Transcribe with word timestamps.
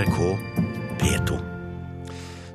NRK 0.00 0.18
P2. 1.00 1.38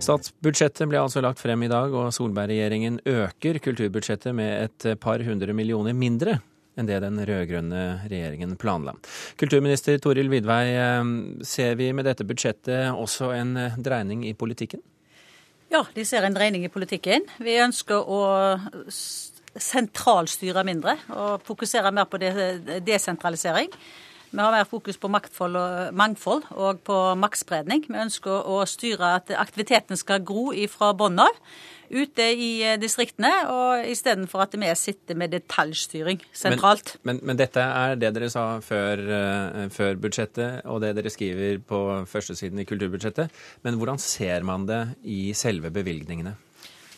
Statsbudsjettet 0.02 0.88
ble 0.90 0.98
altså 0.98 1.22
lagt 1.22 1.38
frem 1.38 1.62
i 1.62 1.70
dag, 1.70 1.94
og 1.94 2.08
Solberg-regjeringen 2.16 2.96
øker 3.06 3.60
kulturbudsjettet 3.62 4.34
med 4.34 4.64
et 4.64 4.86
par 5.02 5.22
hundre 5.22 5.54
millioner 5.54 5.94
mindre 5.94 6.40
enn 6.76 6.90
det 6.90 6.98
den 7.04 7.20
rød-grønne 7.22 7.84
regjeringen 8.10 8.56
planla. 8.58 8.96
Kulturminister 9.38 10.00
Toril 10.02 10.32
Vidvei, 10.34 10.74
eh, 10.74 11.12
ser 11.46 11.78
vi 11.78 11.92
med 11.94 12.10
dette 12.10 12.26
budsjettet 12.26 12.90
også 12.98 13.30
en 13.36 13.54
eh, 13.62 13.78
dreining 13.78 14.26
i 14.26 14.34
politikken? 14.34 14.82
Ja, 15.70 15.84
de 15.94 16.06
ser 16.06 16.26
en 16.26 16.34
dreining 16.34 16.66
i 16.66 16.74
politikken. 16.74 17.30
Vi 17.38 17.60
ønsker 17.62 18.10
å 18.10 18.24
sentralstyre 18.90 20.66
mindre 20.66 20.98
og 21.14 21.46
fokusere 21.46 21.94
mer 21.94 22.10
på 22.10 22.18
desentralisering. 22.90 23.70
Vi 24.36 24.44
har 24.44 24.52
mer 24.52 24.68
fokus 24.68 24.98
på 25.00 25.08
og, 25.08 25.94
mangfold 25.96 26.50
og 26.52 26.82
på 26.84 26.98
maktspredning. 27.16 27.86
Vi 27.88 28.02
ønsker 28.02 28.50
å 28.52 28.66
styre 28.68 29.14
at 29.22 29.32
aktiviteten 29.32 29.96
skal 29.96 30.26
gro 30.28 30.50
fra 30.68 30.92
bunnen 30.98 31.24
av 31.24 31.40
ute 31.90 32.26
i 32.34 32.50
eh, 32.66 32.78
distriktene, 32.82 33.32
og 33.52 33.86
istedenfor 33.92 34.46
at 34.46 34.56
vi 34.58 34.72
sitter 34.76 35.18
med 35.20 35.32
detaljstyring 35.36 36.22
sentralt. 36.34 36.96
Men, 37.04 37.20
men, 37.20 37.32
men 37.32 37.40
dette 37.40 37.62
er 37.62 37.96
det 38.02 38.12
dere 38.16 38.32
sa 38.34 38.46
før, 38.66 39.04
uh, 39.06 39.62
før, 39.74 40.00
budsjettet, 40.02 40.66
og 40.66 40.82
det 40.84 40.96
dere 40.98 41.14
skriver 41.14 41.62
på 41.62 41.82
førstesiden 42.10 42.64
i 42.64 42.68
kulturbudsjettet. 42.68 43.44
Men 43.64 43.80
hvordan 43.80 44.02
ser 44.02 44.44
man 44.48 44.68
det 44.70 44.82
i 45.04 45.30
selve 45.38 45.72
bevilgningene? 45.74 46.36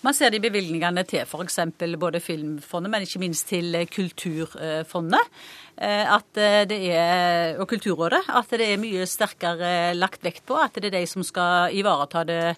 Man 0.05 0.13
ser 0.13 0.29
det 0.29 0.37
i 0.37 0.45
bevilgningene 0.45 1.01
til 1.09 1.23
f.eks. 1.25 1.57
både 1.97 2.19
Filmfondet, 2.21 2.91
men 2.91 3.05
ikke 3.05 3.21
minst 3.21 3.47
til 3.49 3.73
Kulturfondet 3.89 5.39
at 5.77 6.37
det 6.69 6.77
er, 6.89 7.57
og 7.61 7.67
Kulturrådet. 7.69 8.23
At 8.33 8.53
det 8.57 8.65
er 8.65 8.79
mye 8.81 9.05
sterkere 9.09 9.93
lagt 9.97 10.23
vekt 10.25 10.45
på 10.49 10.57
at 10.57 10.77
det 10.77 10.89
er 10.89 10.99
de 10.99 11.09
som 11.09 11.25
skal 11.25 11.73
ivareta 11.77 12.23
det 12.25 12.55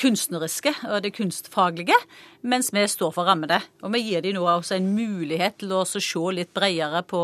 kunstneriske 0.00 0.72
og 0.88 1.02
det 1.04 1.12
kunstfaglige, 1.16 1.96
mens 2.48 2.70
vi 2.72 2.86
står 2.88 3.12
for 3.16 3.28
rammene. 3.28 3.60
Og 3.84 3.92
vi 3.94 4.02
gir 4.06 4.24
dem 4.24 4.38
nå 4.38 4.46
også 4.48 4.78
en 4.78 4.90
mulighet 4.96 5.60
til 5.60 5.72
å 5.76 5.84
se 5.88 6.24
litt 6.36 6.52
bredere 6.56 7.04
på 7.04 7.22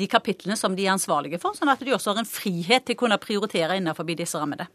de 0.00 0.08
kapitlene 0.08 0.56
som 0.56 0.76
de 0.76 0.86
er 0.86 0.96
ansvarlige 0.96 1.40
for, 1.42 1.56
sånn 1.56 1.72
at 1.72 1.84
de 1.84 1.94
også 1.96 2.14
har 2.14 2.22
en 2.22 2.28
frihet 2.28 2.88
til 2.88 2.96
å 2.96 3.02
kunne 3.04 3.20
prioritere 3.20 3.76
innenfor 3.80 4.08
disse 4.16 4.40
rammene. 4.40 4.68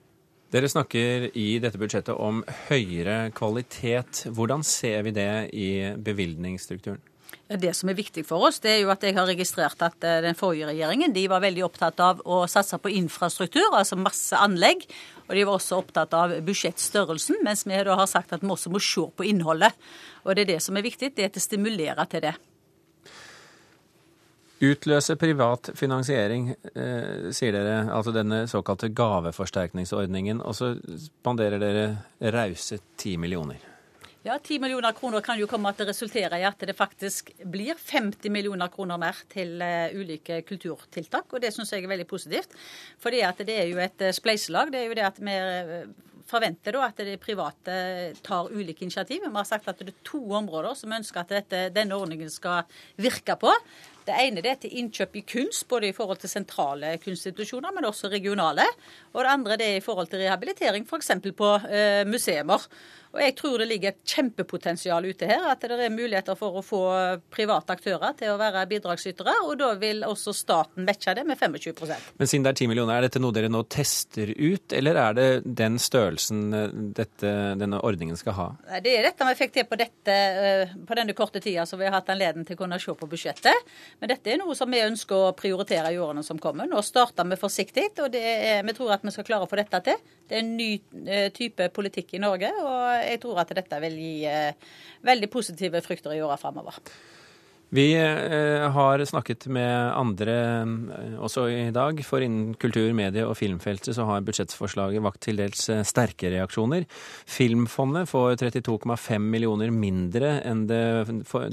Dere 0.53 0.67
snakker 0.69 1.31
i 1.33 1.47
dette 1.57 1.79
budsjettet 1.81 2.13
om 2.13 2.43
høyere 2.67 3.31
kvalitet. 3.33 4.27
Hvordan 4.37 4.61
ser 4.61 5.01
vi 5.07 5.13
det 5.15 5.49
i 5.49 5.69
bevilgningsstrukturen? 5.97 7.01
Det 7.49 7.71
som 7.73 7.89
er 7.89 7.97
viktig 7.97 8.21
for 8.27 8.45
oss, 8.45 8.59
det 8.61 8.69
er 8.69 8.77
jo 8.83 8.91
at 8.93 9.01
jeg 9.01 9.17
har 9.17 9.25
registrert 9.25 9.81
at 9.81 10.05
eh, 10.05 10.19
den 10.21 10.37
forrige 10.37 10.69
regjeringen 10.69 11.13
de 11.13 11.25
var 11.29 11.41
veldig 11.41 11.65
opptatt 11.65 11.99
av 12.05 12.21
å 12.21 12.43
satse 12.49 12.77
på 12.77 12.93
infrastruktur, 12.93 13.73
altså 13.73 13.97
masse 13.97 14.37
anlegg. 14.37 14.85
Og 15.25 15.33
de 15.33 15.43
var 15.49 15.57
også 15.57 15.81
opptatt 15.81 16.13
av 16.17 16.37
budsjettstørrelsen, 16.45 17.41
mens 17.41 17.65
vi 17.65 17.81
da 17.89 17.97
har 17.97 18.09
sagt 18.09 18.37
at 18.37 18.45
vi 18.45 18.53
også 18.53 18.69
må 18.73 18.81
se 18.81 19.09
på 19.09 19.25
innholdet. 19.25 19.73
Og 20.21 20.37
det 20.37 20.45
er 20.45 20.53
det 20.53 20.63
som 20.65 20.77
er 20.77 20.85
viktig, 20.85 21.15
det 21.17 21.31
er 21.31 21.33
å 21.33 21.47
stimulere 21.49 22.05
til 22.13 22.27
det. 22.29 22.37
Utløse 24.63 25.15
privat 25.19 25.69
finansiering, 25.75 26.53
eh, 26.75 27.29
sier 27.35 27.51
dere, 27.51 27.89
altså 27.91 28.13
denne 28.15 28.45
såkalte 28.47 28.93
gaveforsterkningsordningen. 28.95 30.39
Og 30.41 30.55
så 30.55 30.73
spanderer 31.07 31.59
dere 31.59 31.85
rause 32.31 32.79
ti 32.97 33.17
millioner. 33.17 33.73
Ja, 34.23 34.37
10 34.39 34.59
millioner 34.63 34.93
kroner 34.95 35.19
kan 35.19 35.35
jo 35.35 35.49
komme 35.51 35.73
til 35.75 35.83
å 35.83 35.89
resultere 35.89 36.37
i 36.39 36.45
at 36.47 36.61
det 36.63 36.77
faktisk 36.77 37.33
blir 37.43 37.75
50 37.75 38.31
millioner 38.31 38.69
kroner 38.71 38.95
mer 39.01 39.17
til 39.27 39.57
uh, 39.59 39.91
ulike 39.91 40.37
kulturtiltak. 40.47 41.27
Og 41.33 41.43
det 41.43 41.51
syns 41.51 41.73
jeg 41.75 41.83
er 41.83 41.91
veldig 41.91 42.07
positivt. 42.07 42.55
For 43.03 43.11
det 43.11 43.19
er 43.51 43.67
jo 43.67 43.81
et 43.83 44.05
uh, 44.07 44.13
spleiselag. 44.15 44.71
Det 44.71 44.79
er 44.79 44.87
jo 44.87 44.95
det 44.95 45.05
at 45.09 45.19
vi 45.19 45.35
uh, 45.35 46.12
forventer 46.29 46.75
da 46.75 46.85
at 46.87 47.01
de 47.05 47.15
private 47.21 47.77
tar 48.25 48.51
ulike 48.51 48.85
initiativ. 48.85 49.23
Vi 49.25 49.33
har 49.35 49.47
sagt 49.47 49.67
at 49.69 49.81
det 49.81 49.93
er 49.93 50.05
to 50.07 50.21
områder 50.39 50.77
som 50.77 50.93
ønsker 50.95 51.23
at 51.23 51.33
dette, 51.37 51.65
denne 51.75 51.97
ordningen 51.97 52.31
skal 52.31 52.67
virke 53.01 53.35
på. 53.39 53.51
Det 54.03 54.15
ene 54.19 54.41
er 54.43 54.57
til 54.59 54.73
innkjøp 54.81 55.15
i 55.15 55.23
kunst, 55.27 55.63
både 55.71 55.87
i 55.87 55.95
forhold 55.95 56.19
til 56.19 56.31
sentrale 56.31 56.97
kunstinstitusjoner, 57.03 57.71
men 57.71 57.87
også 57.87 58.11
regionale. 58.11 58.65
Og 59.13 59.23
det 59.23 59.31
andre 59.31 59.57
det 59.59 59.69
er 59.69 59.79
i 59.79 59.85
forhold 59.85 60.11
til 60.11 60.25
rehabilitering, 60.25 60.87
f.eks. 60.87 61.11
på 61.37 61.53
eh, 61.69 62.03
museer. 62.07 62.43
Og 63.13 63.21
jeg 63.21 63.35
tror 63.37 63.61
det 63.61 63.67
ligger 63.69 63.93
et 63.93 64.13
kjempepotensial 64.15 65.05
ute 65.05 65.27
her. 65.29 65.45
At 65.51 65.61
det 65.61 65.77
er 65.77 65.93
muligheter 65.93 66.37
for 66.37 66.57
å 66.57 66.63
få 66.65 66.81
private 67.33 67.75
aktører 67.75 68.15
til 68.17 68.33
å 68.33 68.39
være 68.41 68.65
bidragsytere. 68.71 69.35
Og 69.45 69.57
da 69.61 69.69
vil 69.79 70.01
også 70.07 70.33
staten 70.35 70.87
matche 70.87 71.13
det 71.13 71.25
med 71.27 71.37
25% 71.37 72.17
Men 72.17 72.29
siden 72.29 72.47
det 72.47 72.53
er 72.53 72.59
10 72.63 72.71
millioner, 72.71 72.97
er 72.97 73.07
dette 73.07 73.21
noe 73.21 73.35
dere 73.35 73.51
nå 73.53 73.63
tester 73.69 74.33
ut, 74.33 74.73
eller 74.73 74.99
er 75.03 75.17
det 75.17 75.27
den 75.45 75.77
størrelsen 75.81 76.41
eh, 76.57 76.73
dette, 76.97 77.33
denne 77.59 77.81
ordningen 77.85 78.17
skal 78.17 78.37
ha? 78.37 78.47
Det 78.81 78.95
er 78.97 79.05
dette 79.05 79.29
vi 79.29 79.37
fikk 79.37 79.53
til 79.59 79.67
på, 79.69 79.77
dette, 79.79 80.17
eh, 80.47 80.73
på 80.87 80.97
denne 80.97 81.15
korte 81.17 81.41
tida 81.43 81.67
som 81.69 81.81
vi 81.81 81.87
har 81.87 81.97
hatt 81.99 82.09
anledning 82.13 82.47
til 82.47 82.57
å 82.57 82.63
kunne 82.63 82.81
se 82.81 82.97
på 82.97 83.09
budsjettet. 83.09 83.69
Men 84.01 84.13
dette 84.15 84.33
er 84.33 84.41
noe 84.41 84.57
som 84.57 84.73
vi 84.73 84.81
ønsker 84.81 85.29
å 85.29 85.35
prioritere 85.37 85.93
i 85.93 86.01
årene 86.01 86.25
som 86.25 86.41
kommer. 86.41 86.69
Nå 86.69 86.81
starter 86.85 87.29
vi 87.29 87.37
forsiktig, 87.39 87.91
og 88.01 88.17
er, 88.17 88.65
vi 88.65 88.77
tror 88.77 88.95
at 88.97 89.05
vi 89.05 89.13
skal 89.13 89.29
klare 89.29 89.45
å 89.45 89.51
få 89.51 89.61
dette 89.61 89.83
til. 89.85 90.01
Det 90.25 90.39
er 90.39 90.43
en 90.43 90.53
ny 90.57 90.71
eh, 91.05 91.29
type 91.35 91.69
politikk 91.77 92.17
i 92.17 92.23
Norge. 92.23 92.49
og 92.63 93.02
jeg 93.07 93.23
tror 93.23 93.41
at 93.43 93.55
dette 93.55 93.81
vil 93.83 93.97
gi 93.99 94.13
eh, 94.29 94.71
veldig 95.05 95.29
positive 95.33 95.83
frukter 95.85 96.15
i 96.15 96.21
åra 96.23 96.37
framover. 96.39 96.79
Vi 97.73 97.87
eh, 97.97 98.63
har 98.69 99.01
snakket 99.09 99.47
med 99.49 99.95
andre 99.97 100.33
eh, 100.61 101.15
også 101.17 101.47
i 101.49 101.71
dag, 101.73 101.97
for 102.05 102.21
innen 102.21 102.53
kultur-, 102.61 102.93
medie- 102.93 103.25
og 103.25 103.33
filmfeltet 103.39 103.97
så 103.97 104.05
har 104.05 104.21
budsjettforslaget 104.27 105.01
vakt 105.01 105.23
til 105.25 105.41
dels 105.41 105.65
sterke 105.89 106.29
reaksjoner. 106.35 106.85
Filmfondet 107.25 108.11
får 108.11 108.37
32,5 108.43 109.25
millioner 109.25 109.73
mindre 109.73 110.35
enn 110.45 110.67
det, 110.69 110.83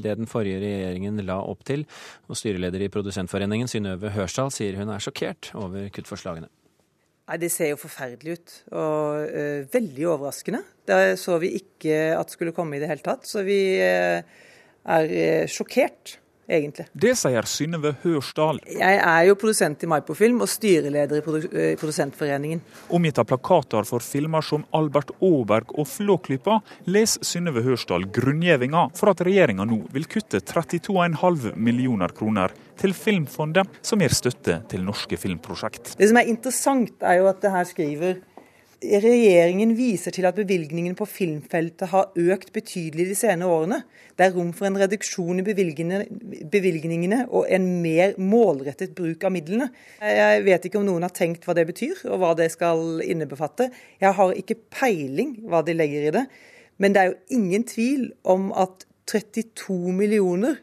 den 0.04 0.28
forrige 0.28 0.60
regjeringen 0.60 1.24
la 1.24 1.40
opp 1.40 1.64
til. 1.64 1.88
Og 2.28 2.36
styreleder 2.36 2.84
i 2.84 2.92
Produsentforeningen, 2.92 3.72
Synnøve 3.72 4.12
Hørsdal, 4.12 4.52
sier 4.52 4.76
hun 4.76 4.92
er 4.92 5.00
sjokkert 5.00 5.54
over 5.56 5.88
kuttforslagene. 5.88 6.52
Nei, 7.30 7.38
Det 7.38 7.50
ser 7.54 7.68
jo 7.70 7.78
forferdelig 7.78 8.32
ut, 8.40 8.54
og 8.74 9.30
uh, 9.30 9.66
veldig 9.70 10.06
overraskende. 10.10 10.64
Det 10.82 11.14
så 11.20 11.38
vi 11.38 11.52
ikke 11.60 12.16
at 12.18 12.32
skulle 12.34 12.54
komme 12.56 12.74
i 12.74 12.82
det 12.82 12.88
hele 12.90 13.04
tatt. 13.06 13.28
Så 13.28 13.44
vi 13.46 13.60
uh, 13.78 14.18
er 14.90 15.12
uh, 15.14 15.46
sjokkert 15.46 16.16
egentlig. 16.50 16.86
Det 16.92 17.14
sier 17.18 17.48
Synnøve 17.48 17.94
Hørsdal. 18.02 18.60
Jeg 18.66 18.98
er 18.98 19.26
jo 19.28 19.36
produsent 19.40 19.84
i 19.84 19.90
Maipofilm 19.90 20.42
og 20.44 20.50
styreleder 20.50 21.20
i 21.20 21.74
Produsentforeningen. 21.80 22.62
Omgitt 22.96 23.20
av 23.22 23.28
plakater 23.30 23.86
for 23.88 24.04
filmer 24.04 24.44
som 24.44 24.64
Albert 24.76 25.12
Aaberg 25.20 25.74
og 25.78 25.88
Flåklypa, 25.90 26.60
leser 26.90 27.26
Synnøve 27.26 27.64
Hørsdal 27.66 28.08
grunngjevinga 28.14 28.88
for 28.98 29.12
at 29.12 29.22
regjeringa 29.26 29.66
nå 29.68 29.82
vil 29.94 30.08
kutte 30.10 30.42
32,5 30.42 31.54
millioner 31.56 32.14
kroner 32.16 32.54
til 32.80 32.94
Filmfondet, 32.96 33.68
som 33.84 34.00
gir 34.00 34.14
støtte 34.14 34.56
til 34.70 34.84
norske 34.86 35.18
filmprosjekt. 35.20 35.94
Det 36.00 36.08
som 36.08 36.16
er 36.16 36.30
interessant, 36.32 36.94
er 37.04 37.20
jo 37.20 37.28
at 37.28 37.42
det 37.42 37.52
her 37.52 37.66
skriver 37.68 38.20
Regjeringen 38.80 39.74
viser 39.76 40.14
til 40.16 40.24
at 40.24 40.38
bevilgningen 40.38 40.94
på 40.96 41.04
filmfeltet 41.04 41.90
har 41.92 42.14
økt 42.16 42.48
betydelig 42.54 43.10
de 43.10 43.16
senere 43.18 43.52
årene. 43.52 43.78
Det 44.16 44.24
er 44.24 44.32
rom 44.32 44.54
for 44.56 44.70
en 44.70 44.78
reduksjon 44.80 45.42
i 45.42 45.44
bevilgningene 45.44 47.18
og 47.28 47.50
en 47.52 47.66
mer 47.82 48.14
målrettet 48.16 48.94
bruk 48.96 49.26
av 49.28 49.34
midlene. 49.34 49.68
Jeg 50.00 50.46
vet 50.46 50.64
ikke 50.64 50.80
om 50.80 50.86
noen 50.88 51.04
har 51.04 51.12
tenkt 51.12 51.44
hva 51.44 51.52
det 51.58 51.66
betyr, 51.68 52.06
og 52.08 52.22
hva 52.22 52.30
det 52.38 52.48
skal 52.54 53.02
innebefatte. 53.04 53.68
Jeg 54.00 54.16
har 54.16 54.32
ikke 54.40 54.56
peiling 54.72 55.36
hva 55.44 55.60
de 55.66 55.76
legger 55.76 56.08
i 56.08 56.14
det. 56.16 56.24
Men 56.80 56.96
det 56.96 57.02
er 57.02 57.12
jo 57.12 57.36
ingen 57.36 57.68
tvil 57.68 58.08
om 58.24 58.48
at 58.56 58.88
32 59.12 59.92
millioner 59.92 60.56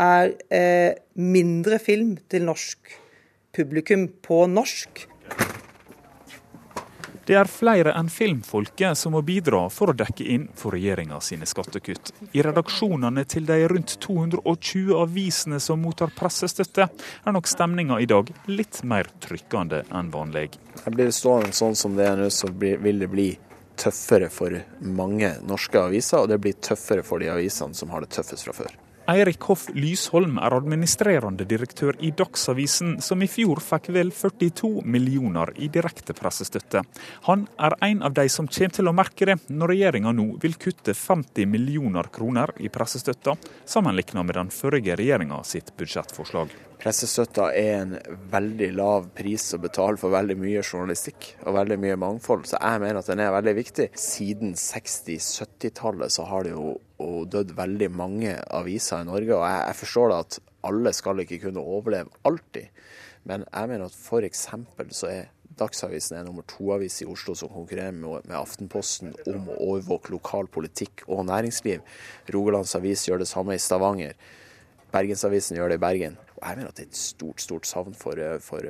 er 0.00 0.34
eh, 0.50 0.98
mindre 1.14 1.78
film 1.78 2.16
til 2.32 2.48
norsk 2.48 2.98
publikum 3.54 4.08
på 4.24 4.42
norsk 4.50 5.06
det 7.30 7.36
er 7.38 7.46
flere 7.46 7.92
enn 7.94 8.08
filmfolket 8.10 8.98
som 8.98 9.14
må 9.14 9.20
bidra 9.22 9.60
for 9.70 9.92
å 9.92 9.94
dekke 9.94 10.24
inn 10.34 10.48
for 10.58 10.74
regjeringa 10.74 11.20
sine 11.22 11.46
skattekutt. 11.46 12.10
I 12.34 12.42
redaksjonene 12.42 13.22
til 13.30 13.46
de 13.46 13.58
rundt 13.70 13.94
220 14.02 14.96
avisene 14.98 15.60
som 15.62 15.78
mottar 15.78 16.10
pressestøtte, 16.16 16.88
er 16.90 17.36
nok 17.36 17.46
stemninga 17.46 18.00
i 18.02 18.10
dag 18.10 18.32
litt 18.50 18.82
mer 18.82 19.06
trykkende 19.22 19.84
enn 19.94 20.10
vanlig. 20.10 20.48
Jeg 20.82 20.96
blir 20.96 21.14
stående 21.14 21.54
sånn 21.54 21.78
som 21.78 21.94
det 21.94 22.10
er 22.10 22.18
nå, 22.18 22.26
så 22.34 22.50
vil 22.50 23.06
det 23.06 23.12
bli 23.14 23.30
tøffere 23.78 24.26
for 24.34 24.58
mange 24.82 25.36
norske 25.46 25.86
aviser, 25.86 26.24
og 26.24 26.34
det 26.34 26.42
blir 26.42 26.58
tøffere 26.58 27.06
for 27.06 27.22
de 27.22 27.30
avisene 27.30 27.78
som 27.78 27.94
har 27.94 28.02
det 28.02 28.10
tøffest 28.18 28.50
fra 28.50 28.58
før. 28.64 28.79
Eirik 29.10 29.42
Hoff 29.48 29.64
Lysholm 29.74 30.36
er 30.38 30.54
administrerende 30.54 31.42
direktør 31.48 31.96
i 31.98 32.12
Dagsavisen, 32.14 33.00
som 33.02 33.24
i 33.24 33.28
fjor 33.30 33.58
fikk 33.64 33.88
vel 33.96 34.12
42 34.14 34.84
millioner 34.86 35.50
i 35.58 35.66
direkte 35.72 36.14
pressestøtte. 36.14 36.84
Han 37.26 37.48
er 37.58 37.74
en 37.88 38.04
av 38.06 38.14
de 38.14 38.28
som 38.30 38.46
kommer 38.46 38.76
til 38.78 38.86
å 38.86 38.94
merke 38.94 39.26
det 39.32 39.38
når 39.50 39.74
regjeringa 39.74 40.14
nå 40.14 40.28
vil 40.44 40.54
kutte 40.62 40.94
50 40.94 41.50
millioner 41.50 42.12
kroner 42.14 42.54
i 42.62 42.70
pressestøtta, 42.70 43.34
sammenlignet 43.66 44.22
med 44.22 44.36
den 44.44 44.54
forrige 44.54 45.00
regjeringa 45.00 45.42
sitt 45.42 45.74
budsjettforslag. 45.80 46.69
Pressestøtta 46.80 47.50
er 47.52 47.74
en 47.82 47.90
veldig 48.32 48.70
lav 48.72 49.10
pris 49.12 49.42
å 49.52 49.58
betale 49.60 50.00
for 50.00 50.14
veldig 50.14 50.36
mye 50.40 50.62
journalistikk 50.62 51.26
og 51.42 51.58
veldig 51.58 51.76
mye 51.82 51.98
mangfold, 52.00 52.46
så 52.48 52.56
jeg 52.56 52.80
mener 52.80 53.00
at 53.02 53.10
den 53.10 53.20
er 53.20 53.34
veldig 53.34 53.52
viktig. 53.58 53.86
Siden 54.00 54.54
60-70-tallet 54.56 56.14
så 56.14 56.24
har 56.30 56.46
det 56.46 56.54
jo 56.54 56.78
dødd 57.28 57.52
veldig 57.58 57.90
mange 57.92 58.32
aviser 58.56 59.04
i 59.04 59.08
Norge, 59.10 59.36
og 59.36 59.44
jeg, 59.44 59.76
forstår 59.82 60.08
det 60.08 60.22
at 60.24 60.40
alle 60.70 60.94
skal 60.96 61.20
ikke 61.20 61.42
kunne 61.42 61.66
overleve 61.76 62.16
alltid. 62.24 62.72
Men 63.28 63.44
jeg 63.44 63.72
mener 63.74 63.84
at 63.90 64.00
f.eks. 64.00 64.48
så 64.96 65.12
er 65.12 65.28
Dagsavisen 65.60 66.16
er 66.16 66.24
nummer 66.24 66.46
to-avis 66.48 67.02
i 67.02 67.06
Oslo 67.10 67.34
som 67.36 67.50
konkurrerer 67.52 67.92
med, 67.92 68.30
Aftenposten 68.32 69.12
om 69.28 69.50
å 69.50 69.58
overvåke 69.74 70.14
lokal 70.14 70.48
politikk 70.48 71.04
og 71.10 71.26
næringsliv. 71.28 71.82
Rogalands 72.32 72.72
Avis 72.78 73.04
gjør 73.04 73.20
det 73.20 73.28
samme 73.28 73.58
i 73.58 73.60
Stavanger. 73.60 74.14
Bergensavisen 74.94 75.58
gjør 75.58 75.74
det 75.74 75.76
i 75.76 75.84
Bergen. 75.84 76.16
Jeg 76.40 76.56
mener 76.56 76.70
at 76.70 76.78
det 76.78 76.86
er 76.86 76.90
et 76.90 76.96
stort 76.96 77.42
stort 77.44 77.68
savn 77.68 77.96
for, 77.96 78.16
for, 78.40 78.64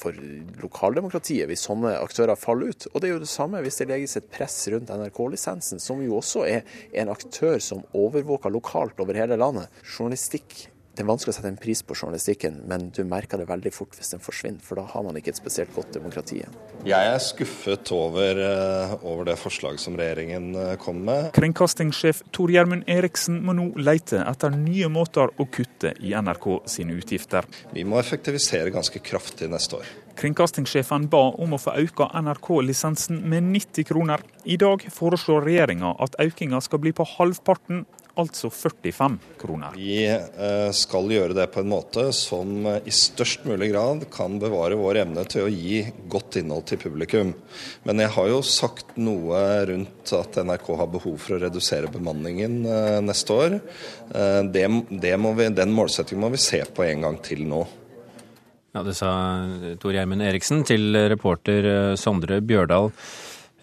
for, 0.00 0.20
lokaldemokratiet 0.62 1.50
hvis 1.50 1.66
sånne 1.68 1.92
aktører 2.00 2.38
faller 2.40 2.72
ut. 2.72 2.88
Og 2.92 3.00
det 3.00 3.08
er 3.08 3.14
jo 3.14 3.22
det 3.24 3.30
samme 3.30 3.60
hvis 3.64 3.82
det 3.82 3.88
legges 3.90 4.16
et 4.16 4.30
press 4.32 4.56
rundt 4.72 4.92
NRK-lisensen, 4.96 5.82
som 5.82 6.00
jo 6.04 6.16
også 6.22 6.46
er 6.48 6.62
en 7.02 7.12
aktør 7.12 7.60
som 7.60 7.84
overvåker 7.92 8.54
lokalt 8.54 9.00
over 9.04 9.18
hele 9.18 9.36
landet. 9.40 9.68
Journalistikk 9.84 10.71
det 10.92 11.00
er 11.00 11.08
vanskelig 11.08 11.32
å 11.32 11.36
sette 11.38 11.48
en 11.48 11.56
pris 11.56 11.80
på 11.88 11.96
journalistikken, 11.96 12.58
men 12.68 12.90
du 12.92 13.00
merker 13.08 13.40
det 13.40 13.46
veldig 13.48 13.72
fort 13.72 13.96
hvis 13.96 14.12
den 14.12 14.20
forsvinner. 14.20 14.60
For 14.60 14.76
da 14.76 14.84
har 14.90 15.06
man 15.06 15.16
ikke 15.16 15.32
et 15.32 15.40
spesielt 15.40 15.72
godt 15.72 15.94
demokrati 15.96 16.42
igjen. 16.42 16.58
Jeg 16.84 17.08
er 17.14 17.22
skuffet 17.22 17.92
over, 17.96 18.40
eh, 18.44 18.92
over 19.00 19.24
det 19.30 19.38
forslaget 19.40 19.80
som 19.80 19.96
regjeringen 19.96 20.50
eh, 20.54 20.74
kom 20.82 21.00
med. 21.06 21.30
Kringkastingssjef 21.38 22.20
Tor 22.36 22.52
Gjermund 22.52 22.84
Eriksen 22.92 23.40
må 23.40 23.56
nå 23.56 23.70
lete 23.80 24.20
etter 24.20 24.52
nye 24.52 24.90
måter 24.92 25.32
å 25.32 25.48
kutte 25.48 25.94
i 26.04 26.12
NRK 26.12 26.48
sine 26.68 26.98
utgifter. 27.00 27.48
Vi 27.72 27.86
må 27.88 27.96
effektivisere 28.02 28.74
ganske 28.74 29.00
kraftig 29.00 29.48
neste 29.48 29.80
år. 29.80 29.92
Kringkastingssjefen 30.20 31.08
ba 31.08 31.22
om 31.40 31.56
å 31.56 31.60
få 31.60 31.72
øka 31.80 32.10
NRK-lisensen 32.20 33.22
med 33.32 33.48
90 33.48 33.88
kroner. 33.88 34.20
I 34.44 34.58
dag 34.60 34.84
foreslår 34.92 35.46
regjeringa 35.48 35.94
at 36.04 36.18
økninga 36.20 36.60
skal 36.60 36.82
bli 36.84 36.92
på 36.92 37.06
halvparten, 37.16 37.86
altså 38.20 38.50
45 38.50 39.18
kroner. 39.40 39.76
Vi 39.76 40.04
eh, 40.06 40.70
skal 40.76 41.10
gjøre 41.12 41.36
det 41.36 41.46
på 41.54 41.62
en 41.62 41.70
måte 41.72 42.04
som 42.16 42.66
eh, 42.68 42.80
i 42.88 42.92
størst 42.94 43.46
mulig 43.48 43.70
grad 43.72 44.04
kan 44.12 44.38
bevare 44.42 44.76
vår 44.78 45.02
evne 45.04 45.24
til 45.30 45.46
å 45.46 45.52
gi 45.52 45.80
godt 46.12 46.40
innhold 46.42 46.66
til 46.68 46.80
publikum. 46.82 47.32
Men 47.88 48.02
jeg 48.04 48.12
har 48.16 48.30
jo 48.32 48.42
sagt 48.46 48.96
noe 49.00 49.42
rundt 49.68 50.14
at 50.18 50.40
NRK 50.44 50.72
har 50.82 50.92
behov 50.92 51.18
for 51.24 51.36
å 51.36 51.42
redusere 51.46 51.92
bemanningen 51.92 52.60
eh, 52.66 53.00
neste 53.04 53.38
år. 53.38 53.58
Det, 54.12 54.64
det 54.90 55.14
vi, 55.16 55.48
den 55.56 55.72
målsettingen 55.72 56.26
må 56.26 56.32
vi 56.34 56.40
se 56.42 56.60
på 56.68 56.84
en 56.84 57.06
gang 57.06 57.20
til 57.24 57.46
nå. 57.48 57.62
Ja, 58.72 58.82
Det 58.84 58.94
sa 58.96 59.10
Tor 59.80 59.96
Gjermund 59.96 60.24
Eriksen 60.24 60.64
til 60.68 60.96
reporter 61.12 61.94
Sondre 62.00 62.40
Bjørdal. 62.44 62.90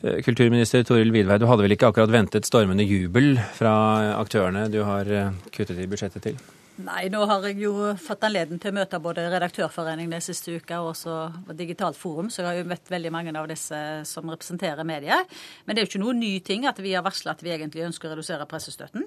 Eh, 0.02 0.22
kulturminister 0.24 0.84
Toril 0.88 1.12
Vidvei, 1.12 1.36
du 1.40 1.48
hadde 1.50 1.66
vel 1.66 1.76
ikke 1.76 1.90
akkurat 1.92 2.12
ventet 2.14 2.48
stormende 2.48 2.86
jubel 2.88 3.34
fra 3.58 3.74
aktørene 4.16 4.70
du 4.72 4.80
har 4.88 5.12
eh, 5.12 5.34
kuttet 5.52 5.76
i 5.76 5.88
budsjettet 5.92 6.24
til? 6.24 6.38
Nei, 6.80 7.10
nå 7.12 7.26
har 7.28 7.44
jeg 7.44 7.58
jo 7.60 7.74
fått 8.00 8.22
anledning 8.24 8.62
til 8.64 8.72
å 8.72 8.78
møte 8.78 9.02
både 9.04 9.26
Redaktørforeningen 9.34 10.14
den 10.16 10.24
siste 10.24 10.54
uka 10.56 10.78
og 10.80 10.94
også 10.94 11.16
Digitalt 11.60 12.00
Forum, 12.00 12.30
så 12.32 12.40
jeg 12.40 12.48
har 12.48 12.60
jo 12.62 12.70
møtt 12.70 12.88
veldig 12.94 13.12
mange 13.12 13.34
av 13.36 13.50
disse 13.52 13.80
som 14.08 14.32
representerer 14.32 14.88
medier. 14.88 15.26
Men 15.66 15.76
det 15.76 15.82
er 15.82 15.88
jo 15.88 15.92
ikke 15.92 16.02
noen 16.06 16.24
ny 16.24 16.32
ting 16.48 16.64
at 16.70 16.80
vi 16.80 16.94
har 16.96 17.04
varsla 17.04 17.36
at 17.36 17.44
vi 17.44 17.52
egentlig 17.52 17.84
ønsker 17.90 18.08
å 18.08 18.14
redusere 18.14 18.48
pressestøtten. 18.48 19.04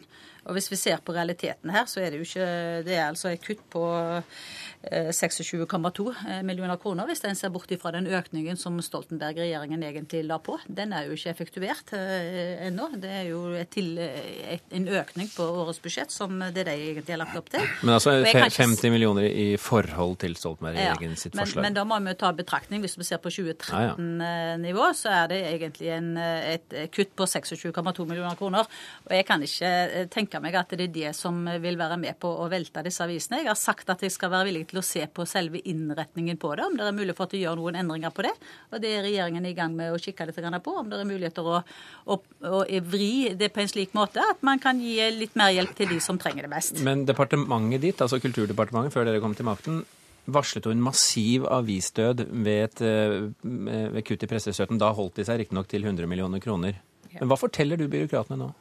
Og 0.46 0.56
hvis 0.56 0.70
vi 0.72 0.78
ser 0.80 1.02
på 1.04 1.14
realiteten 1.14 1.70
her, 1.70 1.86
så 1.90 2.02
er 2.02 2.12
det 2.12 2.20
jo 2.20 2.26
ikke 2.26 2.50
Det 2.86 2.96
er 2.96 3.06
altså 3.08 3.30
et 3.30 3.44
kutt 3.44 3.62
på 3.70 3.84
26,2 4.82 6.14
eh, 6.28 6.40
millioner 6.42 6.76
kroner, 6.76 7.06
hvis 7.06 7.22
en 7.28 7.36
ser 7.38 7.52
bort 7.54 7.70
ifra 7.70 7.92
den 7.94 8.08
økningen 8.10 8.58
som 8.58 8.80
Stoltenberg-regjeringen 8.82 9.82
egentlig 9.86 10.24
la 10.26 10.40
på. 10.42 10.56
Den 10.66 10.92
er 10.92 11.06
jo 11.06 11.14
ikke 11.14 11.30
effektuert 11.30 11.92
eh, 11.94 12.66
ennå. 12.66 12.88
Det 12.98 13.12
er 13.20 13.28
jo 13.28 13.44
til, 13.70 13.92
et, 14.02 14.64
en 14.74 14.88
økning 14.90 15.30
på 15.30 15.46
årets 15.62 15.78
budsjett 15.82 16.10
som 16.10 16.34
det 16.42 16.66
de 16.66 16.74
egentlig 16.74 17.14
har 17.14 17.22
lagt 17.22 17.38
opp 17.38 17.52
til. 17.54 17.68
Men 17.82 17.94
altså 18.00 18.16
50 18.26 18.90
millioner 18.90 19.28
i 19.28 19.54
forhold 19.60 20.18
til 20.24 20.34
Stoltenberg-regjeringen 20.40 21.14
sitt 21.20 21.36
men, 21.36 21.44
forslag? 21.44 21.68
Men 21.68 21.78
da 21.78 21.86
må 21.86 22.00
vi 22.02 22.16
ta 22.18 22.32
betraktning, 22.34 22.82
hvis 22.82 22.98
vi 22.98 23.06
ser 23.06 23.22
på 23.22 23.30
2013-nivå, 23.30 24.90
så 24.98 25.14
er 25.20 25.30
det 25.30 25.40
egentlig 25.52 25.94
en, 25.94 26.10
et 26.18 26.78
kutt 26.90 27.14
på 27.14 27.30
26,2 27.30 28.08
millioner 28.10 28.34
kroner. 28.40 28.66
Og 29.06 29.14
jeg 29.14 29.30
kan 29.30 29.46
ikke 29.46 29.70
eh, 29.70 30.10
tenke 30.32 30.42
meg 30.42 30.56
at 30.56 30.72
det 30.72 30.88
er 30.88 30.92
det 30.92 31.12
som 31.16 31.44
vil 31.62 31.76
være 31.78 31.98
med 32.00 32.18
på 32.20 32.30
å 32.42 32.48
velte 32.50 32.82
disse 32.86 33.04
avisene. 33.04 33.42
Jeg 33.42 33.50
har 33.50 33.58
sagt 33.58 33.90
at 33.92 34.02
jeg 34.02 34.12
skal 34.14 34.32
være 34.32 34.48
villig 34.48 34.66
til 34.70 34.80
å 34.80 34.84
se 34.86 35.04
på 35.06 35.26
selve 35.28 35.60
innretningen 35.68 36.40
på 36.40 36.54
det, 36.56 36.66
om 36.66 36.76
det 36.78 36.86
er 36.88 36.96
mulig 36.96 37.16
for 37.18 37.28
å 37.28 37.40
gjøre 37.40 37.60
noen 37.60 37.80
endringer 37.82 38.14
på 38.14 38.24
det. 38.26 38.32
Og 38.72 38.82
det 38.82 38.92
er 38.96 39.06
regjeringen 39.06 39.46
i 39.46 39.54
gang 39.56 39.76
med 39.76 39.92
å 39.92 40.00
kikke 40.00 40.26
litt 40.28 40.40
på, 40.62 40.76
om 40.78 40.88
det 40.90 41.00
er 41.00 41.08
muligheter 41.08 41.46
å, 41.46 41.62
å, 42.06 42.18
å 42.48 42.62
vri 42.88 43.34
det 43.38 43.52
på 43.52 43.62
en 43.62 43.70
slik 43.70 43.94
måte 43.94 44.22
at 44.22 44.42
man 44.42 44.60
kan 44.62 44.80
gi 44.80 44.98
litt 45.14 45.36
mer 45.38 45.52
hjelp 45.52 45.74
til 45.76 45.92
de 45.92 46.00
som 46.02 46.18
trenger 46.20 46.46
det 46.46 46.52
mest. 46.52 46.80
Men 46.84 47.04
departementet 47.08 47.42
departementet 47.42 47.82
ditt, 47.82 48.00
altså 48.00 48.20
Kulturdepartementet, 48.22 48.94
før 48.94 49.06
dere 49.08 49.20
kom 49.22 49.34
til 49.34 49.46
makten, 49.46 49.82
varslet 50.32 50.66
jo 50.66 50.72
en 50.72 50.82
massiv 50.82 51.46
avisdød 51.50 52.26
ved, 52.30 52.64
et, 52.64 52.80
eh, 52.82 53.30
ved 53.92 54.04
kutt 54.04 54.22
i 54.22 54.30
pressestøtten. 54.30 54.78
Da 54.78 54.92
holdt 54.92 55.16
de 55.16 55.24
seg 55.24 55.40
riktignok 55.40 55.68
til 55.68 55.82
100 55.82 56.06
millioner 56.06 56.40
kroner. 56.40 56.78
Men 57.18 57.28
hva 57.28 57.36
forteller 57.36 57.76
du 57.76 57.88
byråkratene 57.88 58.38
nå? 58.38 58.52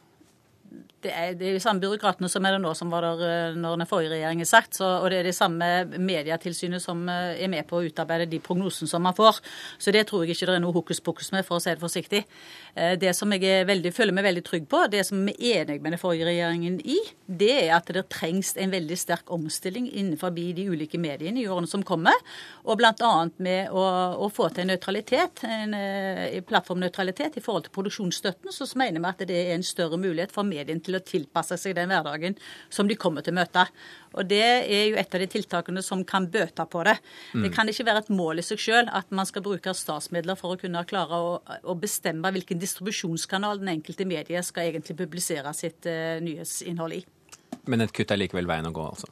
Det 1.02 1.12
er, 1.12 1.34
de 1.38 1.52
samme 1.62 1.82
byråkratene 1.82 2.28
som 2.30 2.44
er 2.46 2.54
det 2.54 2.62
nå 2.62 2.72
som 2.78 2.90
var 2.92 3.04
der 3.04 3.22
eh, 3.26 3.56
når 3.58 3.80
den 3.80 3.88
forrige 3.90 4.12
regjeringen 4.14 4.48
satt. 4.48 4.78
Og 4.82 5.08
det 5.10 5.20
er 5.20 5.28
det 5.28 5.34
samme 5.36 5.68
Medietilsynet 5.98 6.82
som 6.82 7.02
eh, 7.10 7.42
er 7.42 7.50
med 7.50 7.66
på 7.68 7.80
å 7.80 7.86
utarbeide 7.86 8.28
de 8.30 8.38
prognosene 8.42 8.90
som 8.90 9.02
man 9.02 9.16
får. 9.16 9.40
Så 9.82 9.94
det 9.94 10.04
tror 10.08 10.22
jeg 10.22 10.36
ikke 10.36 10.50
det 10.50 10.56
er 10.58 10.62
noe 10.62 10.76
hokus 10.76 11.02
pokus 11.02 11.32
med, 11.34 11.46
for 11.48 11.58
å 11.58 11.62
si 11.62 11.72
det 11.72 11.82
forsiktig. 11.82 12.22
Eh, 12.74 12.94
det 13.02 13.14
som 13.18 13.32
jeg 13.34 13.66
veldig, 13.68 13.92
føler 13.96 14.16
meg 14.16 14.28
veldig 14.28 14.44
trygg 14.46 14.68
på, 14.70 14.84
det 14.92 15.02
som 15.08 15.24
vi 15.26 15.34
er 15.50 15.64
enig 15.64 15.80
med 15.82 15.96
den 15.96 16.02
forrige 16.02 16.28
regjeringen 16.30 16.78
i, 16.86 17.00
det 17.26 17.52
er 17.64 17.74
at 17.78 17.90
det 17.90 18.06
trengs 18.12 18.54
en 18.60 18.74
veldig 18.74 18.98
sterk 18.98 19.32
omstilling 19.34 19.88
innenfor 19.90 20.34
de 20.36 20.68
ulike 20.68 21.00
mediene 21.02 21.42
i 21.42 21.48
årene 21.50 21.70
som 21.70 21.82
kommer. 21.86 22.14
Og 22.66 22.78
bl.a. 22.78 23.12
med 23.42 23.74
å, 23.74 23.82
å, 24.22 24.30
få 24.32 24.48
til 24.54 24.68
nøytralitet, 24.70 25.42
en, 25.48 25.74
en 25.74 26.46
plattformnøytralitet 26.46 27.38
i 27.38 27.44
forhold 27.44 27.66
til 27.66 27.74
produksjonsstøtten, 27.74 28.52
så 28.54 28.68
mener 28.78 29.02
vi 29.02 29.10
at 29.10 29.26
det 29.28 29.38
er 29.42 29.54
en 29.56 29.66
større 29.66 29.98
mulighet 30.00 30.32
for 30.34 30.46
mediene 30.46 30.82
til 30.84 30.91
til 30.92 31.00
å 31.00 31.04
tilpasse 31.12 31.58
seg 31.60 31.76
den 31.78 31.92
hverdagen 31.92 32.36
som 32.72 32.88
de 32.88 32.98
kommer 33.00 33.24
til 33.24 33.34
å 33.34 33.40
møte. 33.40 33.64
Og 34.12 34.28
Det 34.28 34.42
er 34.42 34.84
jo 34.90 34.98
et 35.00 35.14
av 35.14 35.22
de 35.22 35.28
tiltakene 35.30 35.82
som 35.84 36.04
kan 36.04 36.26
bøte 36.28 36.66
på 36.68 36.84
det. 36.84 36.98
Mm. 37.32 37.46
Det 37.46 37.52
kan 37.54 37.68
ikke 37.68 37.86
være 37.88 38.04
et 38.04 38.12
mål 38.12 38.42
i 38.42 38.46
seg 38.46 38.60
selv 38.60 38.92
at 38.92 39.10
man 39.10 39.28
skal 39.28 39.44
bruke 39.44 39.72
statsmidler 39.76 40.38
for 40.38 40.54
å 40.54 40.60
kunne 40.60 40.84
klare 40.88 41.16
å, 41.16 41.32
å 41.40 41.78
bestemme 41.78 42.32
hvilken 42.34 42.60
distribusjonskanal 42.60 43.62
den 43.62 43.72
enkelte 43.76 44.06
medie 44.08 44.42
skal 44.44 44.68
egentlig 44.68 44.98
publisere 45.00 45.54
sitt 45.56 45.88
uh, 45.88 46.20
nyhetsinnhold 46.22 47.00
i. 47.00 47.02
Men 47.70 47.84
et 47.84 47.92
kutt 47.94 48.12
er 48.12 48.20
likevel 48.20 48.48
veien 48.48 48.68
å 48.68 48.74
gå, 48.74 48.84
altså? 48.94 49.08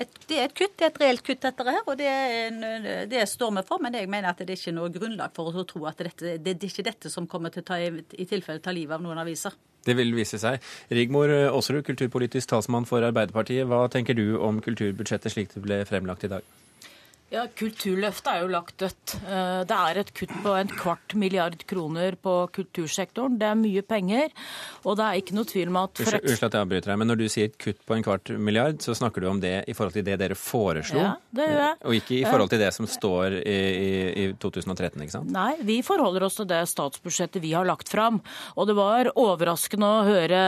Et, 0.00 0.12
det 0.30 0.36
er 0.38 0.46
et 0.46 0.54
kutt, 0.56 0.76
det 0.78 0.86
er 0.86 0.92
et 0.94 1.00
reelt 1.02 1.22
kutt 1.26 1.42
dette 1.44 1.64
her, 1.66 1.80
og 1.84 1.98
det, 2.00 2.08
en, 2.46 2.62
det, 3.10 3.24
står 3.28 3.50
vi 3.58 3.64
for. 3.68 3.82
Men 3.84 3.98
jeg 3.98 4.08
mener 4.08 4.30
at 4.30 4.40
det 4.40 4.54
er 4.54 4.60
ikke 4.60 4.76
noe 4.76 4.92
grunnlag 4.94 5.34
for 5.36 5.52
å 5.52 5.64
tro 5.68 5.84
at 5.90 6.00
dette, 6.00 6.38
det, 6.38 6.54
det 6.56 6.56
er 6.56 6.70
ikke 6.70 6.86
dette 6.86 7.12
som 7.12 7.28
kommer 7.28 7.52
til 7.52 7.64
å 7.64 7.68
ta, 7.68 7.76
i 7.80 8.28
tilfelle 8.30 8.64
ta 8.64 8.72
livet 8.72 8.96
av 8.96 9.04
noen 9.04 9.20
aviser. 9.20 9.56
Det 9.86 9.96
vil 9.96 10.14
vise 10.16 10.40
seg. 10.40 10.60
Rigmor 10.92 11.32
Aasrud, 11.48 11.82
kulturpolitisk 11.86 12.52
talsmann 12.52 12.88
for 12.88 13.04
Arbeiderpartiet. 13.06 13.68
Hva 13.70 13.86
tenker 13.92 14.18
du 14.18 14.38
om 14.38 14.60
kulturbudsjettet 14.64 15.32
slik 15.32 15.54
det 15.54 15.64
ble 15.64 15.84
fremlagt 15.88 16.26
i 16.28 16.32
dag? 16.32 16.44
Ja, 17.30 17.44
Kulturløftet 17.54 18.26
er 18.26 18.40
jo 18.42 18.48
lagt 18.50 18.74
dødt. 18.82 19.12
Eh, 19.22 19.60
det 19.70 19.76
er 19.76 19.98
et 20.00 20.08
kutt 20.18 20.32
på 20.42 20.50
en 20.58 20.70
kvart 20.74 21.14
milliard 21.14 21.60
kroner 21.70 22.16
på 22.18 22.32
kultursektoren. 22.56 23.36
Det 23.38 23.46
er 23.46 23.58
mye 23.60 23.84
penger, 23.86 24.32
og 24.82 24.96
det 24.98 25.04
er 25.06 25.20
ikke 25.20 25.36
noe 25.36 25.46
tvil 25.46 25.70
om 25.70 25.78
at 25.84 26.00
Unnskyld 26.02 26.48
at 26.48 26.56
jeg 26.56 26.64
avbryter 26.64 26.90
deg, 26.90 26.98
men 26.98 27.10
når 27.12 27.20
du 27.20 27.24
sier 27.30 27.46
et 27.46 27.54
kutt 27.62 27.78
på 27.86 27.94
en 27.94 28.02
kvart 28.02 28.32
milliard, 28.34 28.80
så 28.82 28.96
snakker 28.98 29.22
du 29.22 29.28
om 29.30 29.42
det 29.42 29.52
i 29.70 29.76
forhold 29.78 29.94
til 29.94 30.06
det 30.08 30.16
dere 30.18 30.34
foreslo, 30.38 31.04
ja, 31.04 31.12
det 31.38 31.46
gjør 31.46 31.62
jeg. 31.62 31.76
og 31.84 31.96
ikke 32.00 32.16
i 32.16 32.24
forhold 32.26 32.50
til 32.50 32.62
det 32.64 32.72
som 32.74 32.90
står 32.90 33.38
i, 33.44 33.54
i, 33.54 33.92
i 34.24 34.26
2013, 34.42 35.06
ikke 35.06 35.14
sant? 35.14 35.30
Nei, 35.30 35.52
vi 35.70 35.78
forholder 35.86 36.26
oss 36.26 36.40
til 36.40 36.50
det 36.50 36.64
statsbudsjettet 36.72 37.38
vi 37.46 37.54
har 37.54 37.68
lagt 37.68 37.94
fram. 37.94 38.18
Og 38.58 38.66
det 38.66 38.74
var 38.78 39.12
overraskende 39.14 39.86
å 39.86 40.02
høre 40.08 40.42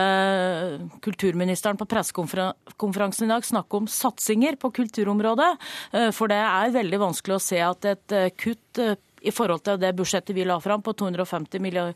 kulturministeren 1.05 1.79
på 1.79 1.87
pressekonferansen 1.87 3.29
i 3.29 3.31
dag 3.31 3.47
snakke 3.47 3.79
om 3.79 3.87
satsinger 3.87 4.59
på 4.59 4.73
kulturområdet, 4.81 5.51
eh, 5.95 6.11
for 6.11 6.27
det 6.27 6.43
er 6.43 6.72
veldig 6.73 6.99
vanskelig 7.01 7.37
å 7.37 7.43
se 7.43 7.59
at 7.63 7.89
et 7.89 8.15
eh, 8.15 8.29
kutt 8.37 8.81
eh, 8.81 8.95
i 9.23 9.31
forhold 9.31 9.63
til 9.63 9.79
det 9.79 9.93
budsjettet 9.95 10.35
vi 10.35 10.45
la 10.47 10.59
fram 10.59 10.83
på 10.83 10.93
250 10.99 11.63
millioner 11.63 11.95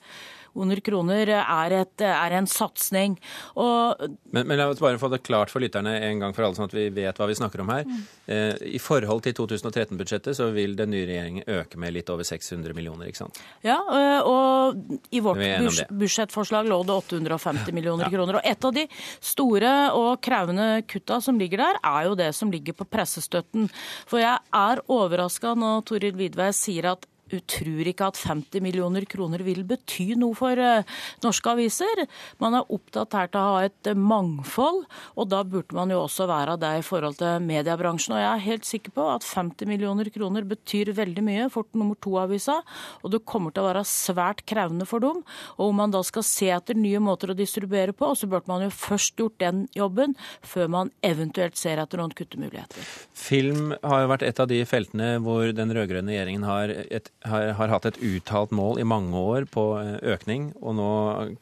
millioner 0.58 0.82
kroner 0.82 1.30
er, 1.30 1.72
et, 1.72 2.02
er 2.02 2.36
en 2.38 2.48
satsing. 2.48 3.18
Men, 3.56 4.48
men, 4.48 4.58
la 4.58 4.68
oss 4.70 4.80
bare 4.80 4.98
få 4.98 5.10
det 5.10 5.24
klart 5.26 5.52
for 5.52 5.62
lytterne 5.62 5.98
en 6.08 6.20
gang 6.20 6.34
for 6.34 6.46
alle, 6.46 6.56
sånn 6.58 6.68
at 6.70 6.76
vi 6.76 6.88
vet 6.94 7.18
hva 7.18 7.28
vi 7.28 7.36
snakker 7.38 7.62
om 7.62 7.70
her. 7.70 7.86
Mm. 7.86 8.04
Eh, 8.26 8.56
I 8.78 8.80
forhold 8.82 9.24
til 9.26 9.36
2013-budsjettet 9.38 10.38
så 10.38 10.50
vil 10.56 10.76
den 10.78 10.92
nye 10.94 11.06
regjeringen 11.08 11.48
øke 11.48 11.80
med 11.80 11.94
litt 11.96 12.10
over 12.10 12.28
600 12.28 12.76
millioner, 12.78 13.10
ikke 13.10 13.24
sant? 13.24 13.42
Ja, 13.66 13.78
eh, 13.78 14.28
og 14.28 15.12
i 15.12 15.22
vårt 15.24 15.42
budsjettforslag 15.90 16.70
lå 16.70 16.82
det 16.88 16.98
850 16.98 17.76
millioner 17.76 18.08
ja. 18.08 18.14
kroner. 18.14 18.40
Og 18.40 18.48
et 18.48 18.70
av 18.70 18.76
de 18.76 18.88
store 19.20 19.76
og 19.98 20.22
krevende 20.24 20.84
kutta 20.88 21.22
som 21.24 21.40
ligger 21.40 21.64
der, 21.64 21.82
er 21.84 22.10
jo 22.10 22.18
det 22.20 22.32
som 22.38 22.52
ligger 22.54 22.78
på 22.78 22.88
pressestøtten. 22.90 23.70
For 24.08 24.22
jeg 24.24 24.38
er 24.56 24.84
overraska 24.92 25.54
når 25.58 25.86
Toril 25.88 26.18
Vidvei 26.18 26.52
sier 26.56 26.92
at 26.96 27.08
tror 27.48 27.90
ikke 27.92 28.08
at 28.12 28.20
50 28.22 28.64
millioner 28.64 29.06
kroner 29.10 29.44
vil 29.46 29.64
bety 29.68 30.14
noe 30.20 30.36
for 30.38 30.60
uh, 30.60 30.86
norske 31.26 31.52
aviser. 31.52 32.04
Man 32.42 32.58
er 32.58 32.74
opptatt 32.74 33.16
her 33.18 33.32
til 33.32 33.42
å 33.42 33.54
ha 33.56 33.66
et 33.68 33.92
uh, 33.92 33.98
mangfold, 33.98 34.84
og 35.18 35.30
da 35.32 35.44
burde 35.48 35.76
man 35.78 35.92
jo 35.94 36.02
også 36.06 36.28
være 36.30 36.58
det 36.62 36.74
i 36.80 36.86
forhold 36.86 37.20
til 37.20 37.44
mediebransjen. 37.46 38.16
Og 38.16 38.24
jeg 38.24 38.30
er 38.32 38.46
helt 38.48 38.68
sikker 38.70 38.96
på 38.96 39.08
at 39.12 39.28
50 39.28 39.70
millioner 39.70 40.10
kroner 40.14 40.48
betyr 40.48 40.94
veldig 40.98 41.26
mye 41.26 41.50
for 41.54 41.68
nummer 41.78 42.00
to-avisa, 42.04 42.60
og 43.04 43.14
det 43.14 43.24
kommer 43.28 43.54
til 43.54 43.66
å 43.66 43.70
være 43.70 43.86
svært 43.88 44.46
krevende 44.50 44.88
for 44.90 45.04
dem. 45.04 45.24
Og 45.58 45.72
om 45.72 45.82
man 45.84 45.94
da 45.94 46.04
skal 46.06 46.26
se 46.26 46.50
etter 46.54 46.78
nye 46.78 47.02
måter 47.04 47.32
å 47.34 47.38
distribuere 47.38 47.96
på, 47.98 48.14
så 48.18 48.30
burde 48.30 48.50
man 48.52 48.66
jo 48.66 48.72
først 48.74 49.20
gjort 49.20 49.40
den 49.44 49.66
jobben, 49.76 50.16
før 50.46 50.72
man 50.72 50.94
eventuelt 51.06 51.58
ser 51.60 51.82
etter 51.82 52.02
noen 52.02 52.16
kuttemuligheter. 52.18 52.88
Film 53.18 53.74
har 53.84 54.04
jo 54.04 54.12
vært 54.14 54.26
et 54.28 54.42
av 54.42 54.50
de 54.50 54.62
feltene 54.68 55.18
hvor 55.24 55.52
den 55.56 55.74
rød-grønne 55.76 56.14
regjeringen 56.14 56.46
har 56.48 56.72
et 56.72 57.12
har, 57.30 57.52
har, 57.58 57.72
hatt 57.74 57.86
et 57.90 58.00
uttalt 58.04 58.54
mål 58.56 58.82
i 58.82 58.88
mange 58.88 59.16
år 59.18 59.48
på 59.52 59.64
eh, 59.82 59.96
økning, 60.14 60.52
og 60.62 60.78
nå 60.80 60.90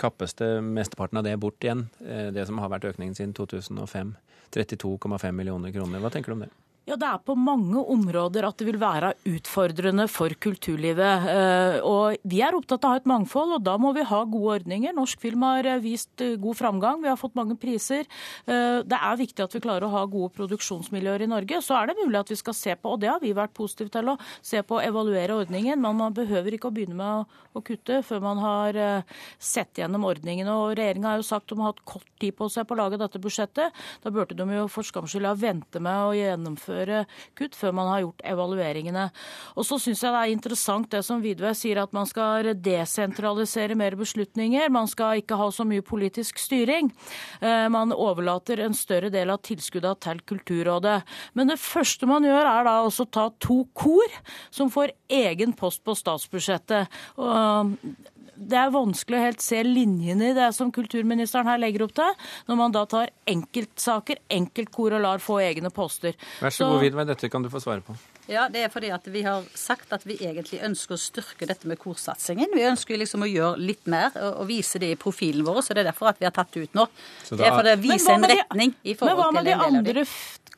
kappes 0.01 0.37
det 0.41 0.51
mesteparten 0.65 1.21
av 1.21 1.27
det 1.27 1.37
bort 1.41 1.63
igjen. 1.63 1.87
Eh, 2.05 2.29
det 2.35 2.47
som 2.49 2.61
har 2.61 2.71
vært 2.73 2.89
økningen 2.91 3.15
siden 3.17 3.35
2005. 3.37 4.15
32,5 4.55 5.31
millioner 5.35 5.73
kroner. 5.75 5.99
Hva 6.03 6.11
tenker 6.13 6.31
du 6.31 6.37
om 6.37 6.45
det? 6.45 6.51
Ja, 6.85 6.93
Det 7.01 7.07
er 7.09 7.21
på 7.25 7.33
mange 7.33 7.81
områder 7.81 8.45
at 8.45 8.59
det 8.61 8.67
vil 8.67 8.77
være 8.77 9.15
utfordrende 9.25 10.03
for 10.05 10.29
kulturlivet. 10.37 11.23
Eh, 11.31 11.77
og 11.81 12.19
Vi 12.21 12.43
er 12.45 12.53
opptatt 12.53 12.85
av 12.85 12.91
å 12.91 12.93
ha 12.93 12.99
et 12.99 13.07
mangfold, 13.09 13.55
og 13.57 13.63
da 13.65 13.73
må 13.81 13.89
vi 13.95 14.03
ha 14.05 14.19
gode 14.21 14.59
ordninger. 14.59 14.93
Norsk 14.93 15.19
film 15.19 15.41
har 15.47 15.65
eh, 15.65 15.81
vist 15.81 16.21
eh, 16.21 16.35
god 16.37 16.59
framgang, 16.59 17.01
vi 17.01 17.09
har 17.09 17.17
fått 17.17 17.33
mange 17.33 17.57
priser. 17.57 18.05
Det 18.45 18.97
er 18.99 19.17
viktig 19.17 19.41
at 19.41 19.53
vi 19.55 19.61
klarer 19.63 19.87
å 19.87 19.93
ha 19.95 20.03
gode 20.05 20.29
produksjonsmiljøer 20.35 21.23
i 21.25 21.29
Norge. 21.31 21.61
Så 21.65 21.73
er 21.73 21.89
det 21.89 21.97
mulig 21.97 22.19
at 22.19 22.29
vi 22.29 22.37
skal 22.37 22.53
se 22.53 22.75
på, 22.77 22.93
og 22.93 23.01
det 23.01 23.09
har 23.09 23.21
vi 23.23 23.33
vært 23.33 23.55
positive 23.57 23.89
til, 23.89 24.13
å 24.13 24.17
se 24.45 24.61
på 24.61 24.77
å 24.77 24.83
evaluere 24.85 25.39
ordningen. 25.41 25.81
Men 25.81 25.97
man 25.97 26.13
behøver 26.13 26.53
ikke 26.53 26.69
å 26.69 26.75
begynne 26.75 26.99
med 26.99 27.25
å 27.57 27.63
kutte 27.65 28.03
før 28.05 28.21
man 28.21 28.43
har 28.43 28.79
sett 29.41 29.81
gjennom 29.81 30.05
ordningen. 30.05 30.51
Og 30.53 30.75
Regjeringa 30.77 31.15
har 31.15 31.23
jo 31.23 31.25
sagt 31.25 31.49
de 31.49 31.57
har 31.57 31.73
hatt 31.73 31.81
kort 31.87 32.11
tid 32.21 32.37
på 32.37 32.49
seg 32.53 32.67
på 32.67 32.77
å 32.77 32.81
lage 32.83 33.01
dette 33.01 33.21
budsjettet. 33.23 33.73
Da 34.05 34.13
burde 34.13 34.37
de 34.37 34.59
jo 34.59 34.67
for 34.69 34.85
skams 34.85 35.15
skyld 35.15 35.31
ha 35.31 35.35
vente 35.39 35.81
med 35.81 36.11
å 36.11 36.13
gjennomføre 36.17 36.74
gjennomføre 36.75 37.05
kutt 37.37 37.55
før 37.55 37.73
man 37.75 37.89
har 37.91 38.03
gjort 38.03 38.23
evalueringene. 38.25 39.09
Og 39.55 39.65
så 39.65 39.79
syns 39.79 40.03
jeg 40.03 40.13
det 40.13 40.21
er 40.21 40.33
interessant 40.33 40.91
det 40.91 41.03
som 41.05 41.23
Vidve 41.23 41.53
sier, 41.55 41.81
at 41.81 41.93
man 41.93 42.05
skal 42.05 42.53
desentralisere 42.55 43.75
mer 43.75 43.95
beslutninger. 43.95 44.69
Man 44.69 44.87
skal 44.87 45.21
ikke 45.21 45.37
ha 45.39 45.49
så 45.51 45.65
mye 45.67 45.83
politisk 45.85 46.39
styring. 46.39 46.91
Eh, 47.41 47.67
man 47.69 47.93
overlater 47.93 48.59
en 48.63 48.75
større 48.75 49.11
del 49.13 49.31
av 49.31 49.41
tilskuddene 49.45 49.95
til 50.01 50.21
Kulturrådet. 50.25 51.01
Men 51.33 51.51
det 51.51 51.59
første 51.61 52.07
man 52.09 52.25
gjør, 52.25 52.45
er 52.45 52.67
da 52.67 52.79
også 52.83 53.05
å 53.05 53.11
ta 53.11 53.29
to 53.39 53.63
kor 53.73 54.19
som 54.53 54.71
får 54.73 54.95
egen 55.09 55.53
post 55.55 55.83
på 55.85 55.95
statsbudsjettet. 55.97 56.91
Og 57.21 57.75
det 58.35 58.57
er 58.59 58.73
vanskelig 58.73 59.19
å 59.19 59.25
helt 59.25 59.43
se 59.43 59.61
linjene 59.65 60.31
i 60.31 60.35
det 60.37 60.49
som 60.55 60.71
kulturministeren 60.75 61.47
her 61.49 61.61
legger 61.61 61.85
opp 61.87 61.95
til, 61.97 62.17
når 62.49 62.59
man 62.59 62.75
da 62.75 62.83
tar 62.89 63.13
enkeltsaker, 63.29 64.21
enkeltkor 64.31 64.97
og 64.97 65.05
lar 65.05 65.23
få 65.23 65.39
egne 65.45 65.71
poster. 65.73 66.17
Vær 66.41 66.53
så, 66.53 66.65
så 66.65 66.73
god, 66.73 66.83
Vidvei, 66.85 67.07
dette 67.09 67.31
kan 67.31 67.45
du 67.45 67.51
få 67.53 67.63
svare 67.63 67.85
på. 67.85 67.95
Ja, 68.25 68.47
det 68.49 68.63
er 68.65 68.71
fordi 68.73 68.89
at 68.89 69.05
vi 69.13 69.21
har 69.25 69.43
sagt 69.57 69.91
at 69.93 70.05
vi 70.07 70.15
egentlig 70.17 70.57
ønsker 70.65 70.97
å 70.97 71.01
styrke 71.01 71.45
dette 71.45 71.69
med 71.69 71.77
korsatsingen. 71.81 72.55
Vi 72.57 72.63
ønsker 72.65 72.97
liksom 72.97 73.21
å 73.21 73.29
gjøre 73.29 73.61
litt 73.61 73.85
mer 73.91 74.15
og 74.31 74.47
vise 74.49 74.81
det 74.81 74.89
i 74.95 74.97
profilen 74.99 75.45
vår, 75.45 75.61
så 75.61 75.77
det 75.77 75.83
er 75.83 75.91
derfor 75.91 76.09
at 76.09 76.21
vi 76.21 76.25
har 76.25 76.33
tatt 76.33 76.55
det 76.55 76.65
ut 76.65 76.79
nå. 76.79 76.87
Da... 77.29 77.37
Det 77.37 77.45
er 77.45 77.53
for 77.53 77.69
å 77.69 77.75
vise 77.83 78.15
en 78.15 78.25
retning 78.31 78.73
i 78.81 78.97
forhold 78.97 79.13
til 79.13 79.21
Men 79.21 79.21
hva 79.21 79.29
med 79.37 79.49
de 79.51 79.55
andre 79.69 80.05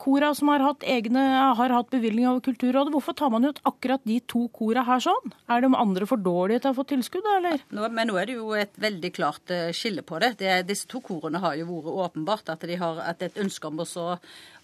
kora 0.01 0.33
som 0.37 0.51
har 0.51 0.63
hatt, 0.63 0.85
egne, 0.87 1.23
har 1.57 1.73
hatt 1.73 1.89
bevilgning 1.93 2.27
over 2.29 2.43
Kulturrådet. 2.45 2.93
Hvorfor 2.95 3.15
tar 3.17 3.31
man 3.33 3.47
ut 3.49 3.61
akkurat 3.67 4.03
de 4.07 4.19
to 4.29 4.45
kora 4.55 4.83
her 4.87 5.03
sånn? 5.03 5.33
Er 5.51 5.63
de 5.63 5.71
andre 5.75 6.07
for 6.09 6.21
dårlige 6.21 6.63
til 6.63 6.73
å 6.73 6.77
få 6.77 6.85
tilskudd, 6.89 7.27
eller? 7.37 7.63
Nå, 7.75 7.87
men 7.93 8.11
nå 8.11 8.17
er 8.21 8.29
det 8.29 8.37
jo 8.37 8.51
et 8.57 8.73
veldig 8.81 9.11
klart 9.15 9.53
uh, 9.53 9.69
skille 9.75 10.05
på 10.07 10.21
det. 10.23 10.33
det. 10.41 10.53
Disse 10.69 10.89
to 10.89 11.01
korene 11.05 11.41
har 11.43 11.57
jo 11.59 11.67
vært 11.71 12.01
åpenbart 12.07 12.53
at 12.53 12.65
de 12.69 12.79
har 12.79 13.01
et 13.09 13.41
ønske 13.43 13.71
om 13.71 13.83
å, 13.83 14.07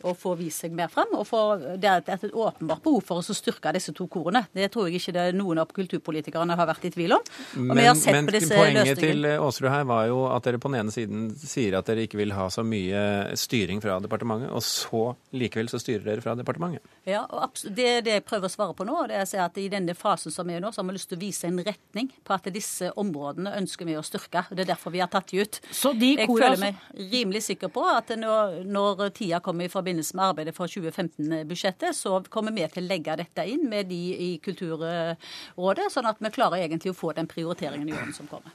å 0.03 0.13
få 0.17 0.35
vist 0.39 0.63
seg 0.63 0.75
mer 0.75 0.91
frem. 0.91 1.13
Og 1.17 1.25
for, 1.27 1.61
det 1.79 1.89
er 1.89 2.03
et, 2.03 2.11
et 2.15 2.33
åpenbart 2.33 2.83
behov 2.83 3.03
for 3.07 3.21
å 3.21 3.35
styrke 3.35 3.73
disse 3.75 3.93
to 3.95 4.07
korene. 4.11 4.45
Det 4.53 4.69
tror 4.73 4.89
jeg 4.89 5.01
ikke 5.01 5.15
det 5.15 5.27
er 5.29 5.37
noen 5.37 5.61
av 5.63 5.71
kulturpolitikerne 5.73 6.57
har 6.59 6.69
vært 6.69 6.87
i 6.89 6.93
tvil 6.93 7.15
om. 7.17 7.31
Og 7.57 7.73
men, 7.73 7.83
men 7.93 8.31
poenget 8.31 9.01
til 9.01 9.27
Aasrud 9.33 9.69
her 9.71 9.87
var 9.89 10.07
jo 10.11 10.23
at 10.31 10.47
dere 10.47 10.61
på 10.61 10.71
den 10.71 10.83
ene 10.83 10.93
siden 10.93 11.29
sier 11.39 11.77
at 11.79 11.89
dere 11.89 12.05
ikke 12.07 12.19
vil 12.19 12.35
ha 12.35 12.49
så 12.53 12.65
mye 12.67 13.03
styring 13.39 13.81
fra 13.83 13.99
departementet, 14.03 14.51
og 14.53 14.63
så 14.65 15.03
likevel 15.35 15.71
så 15.71 15.81
styrer 15.81 16.05
dere 16.07 16.25
fra 16.25 16.35
departementet. 16.39 16.83
Ja, 17.07 17.23
og 17.27 17.63
det 17.63 17.87
er 17.89 18.05
det 18.05 18.17
jeg 18.19 18.25
prøver 18.27 18.49
å 18.49 18.53
svare 18.53 18.77
på 18.77 18.87
nå. 18.87 18.99
det 19.09 19.21
er 19.23 19.43
at 19.43 19.57
I 19.59 19.67
denne 19.71 19.95
fasen 19.97 20.33
som 20.33 20.49
er 20.49 20.61
nå, 20.63 20.71
så 20.71 20.81
har 20.81 20.89
vi 20.89 20.97
lyst 20.97 21.11
til 21.11 21.19
å 21.19 21.23
vise 21.23 21.49
en 21.49 21.59
retning 21.63 22.11
på 22.23 22.35
at 22.35 22.47
disse 22.53 22.91
områdene 22.99 23.55
ønsker 23.59 23.87
vi 23.87 23.97
å 23.99 24.03
styrke. 24.05 24.45
og 24.49 24.57
Det 24.57 24.65
er 24.65 24.73
derfor 24.73 24.93
vi 24.93 25.01
har 25.03 25.11
tatt 25.11 25.31
de 25.31 25.43
ut. 25.43 25.59
Så 25.71 25.93
de 25.97 26.13
jeg 26.17 26.29
føler 26.29 26.59
meg 26.61 27.09
rimelig 27.11 27.43
sikker 27.47 27.71
på 27.73 27.83
at 27.89 28.13
når, 28.19 28.61
når 28.69 29.07
tida 29.15 29.41
kommer 29.43 29.67
i 29.67 29.71
forbindelse 29.71 29.92
med 29.93 30.25
arbeidet 30.25 30.55
for 30.57 30.71
2015-budsjettet, 30.71 31.95
så 31.97 32.17
kommer 32.33 32.55
vi 32.55 32.65
til 32.71 32.83
å 32.83 32.89
legge 32.89 33.17
dette 33.21 33.47
inn 33.49 33.67
med 33.69 33.89
de 33.91 34.01
i 34.13 34.31
Kulturrådet, 34.43 35.87
sånn 35.93 36.09
at 36.09 36.21
vi 36.21 36.33
klarer 36.33 36.65
egentlig 36.65 36.93
å 36.93 36.97
få 36.97 37.13
den 37.17 37.29
prioriteringen 37.29 37.89
i 37.89 37.95
årene 37.95 38.15
som 38.15 38.29
kommer. 38.31 38.53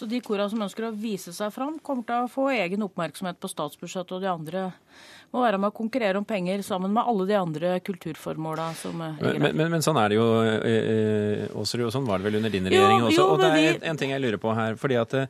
Så 0.00 0.06
de 0.08 0.16
korene 0.24 0.48
som 0.48 0.62
ønsker 0.64 0.86
å 0.86 0.94
vise 0.96 1.32
seg 1.36 1.50
fram, 1.52 1.74
kommer 1.84 2.06
til 2.08 2.24
å 2.24 2.28
få 2.32 2.46
egen 2.54 2.86
oppmerksomhet 2.86 3.36
på 3.36 3.50
statsbudsjettet, 3.52 4.14
og 4.16 4.22
de 4.22 4.30
andre 4.30 4.62
må 5.30 5.42
være 5.44 5.58
med 5.60 5.70
å 5.70 5.76
konkurrere 5.76 6.18
om 6.18 6.24
penger 6.26 6.62
sammen 6.66 6.94
med 6.94 7.06
alle 7.06 7.26
de 7.28 7.36
andre 7.38 7.74
kulturformåla 7.84 8.70
som 8.80 8.96
ligger 9.20 9.42
men, 9.44 9.58
men, 9.58 9.68
men, 9.76 9.84
sånn 9.84 10.00
er 10.00 10.10
det 10.10 10.16
jo, 10.16 10.24
Åsrud, 11.60 11.84
og 11.86 11.92
sånn 11.94 12.08
var 12.08 12.18
det 12.18 12.30
vel 12.30 12.40
under 12.40 12.54
din 12.54 12.66
regjering 12.66 13.04
jo, 13.04 13.10
også. 13.10 13.20
Jo, 13.20 13.26
og 13.34 13.44
det 13.44 13.50
er 13.60 13.78
en 13.92 14.00
ting 14.00 14.14
jeg 14.14 14.24
lurer 14.24 14.42
på 14.42 14.54
her. 14.56 14.80
fordi 14.80 14.98
at 14.98 15.14
Eh, 15.20 15.26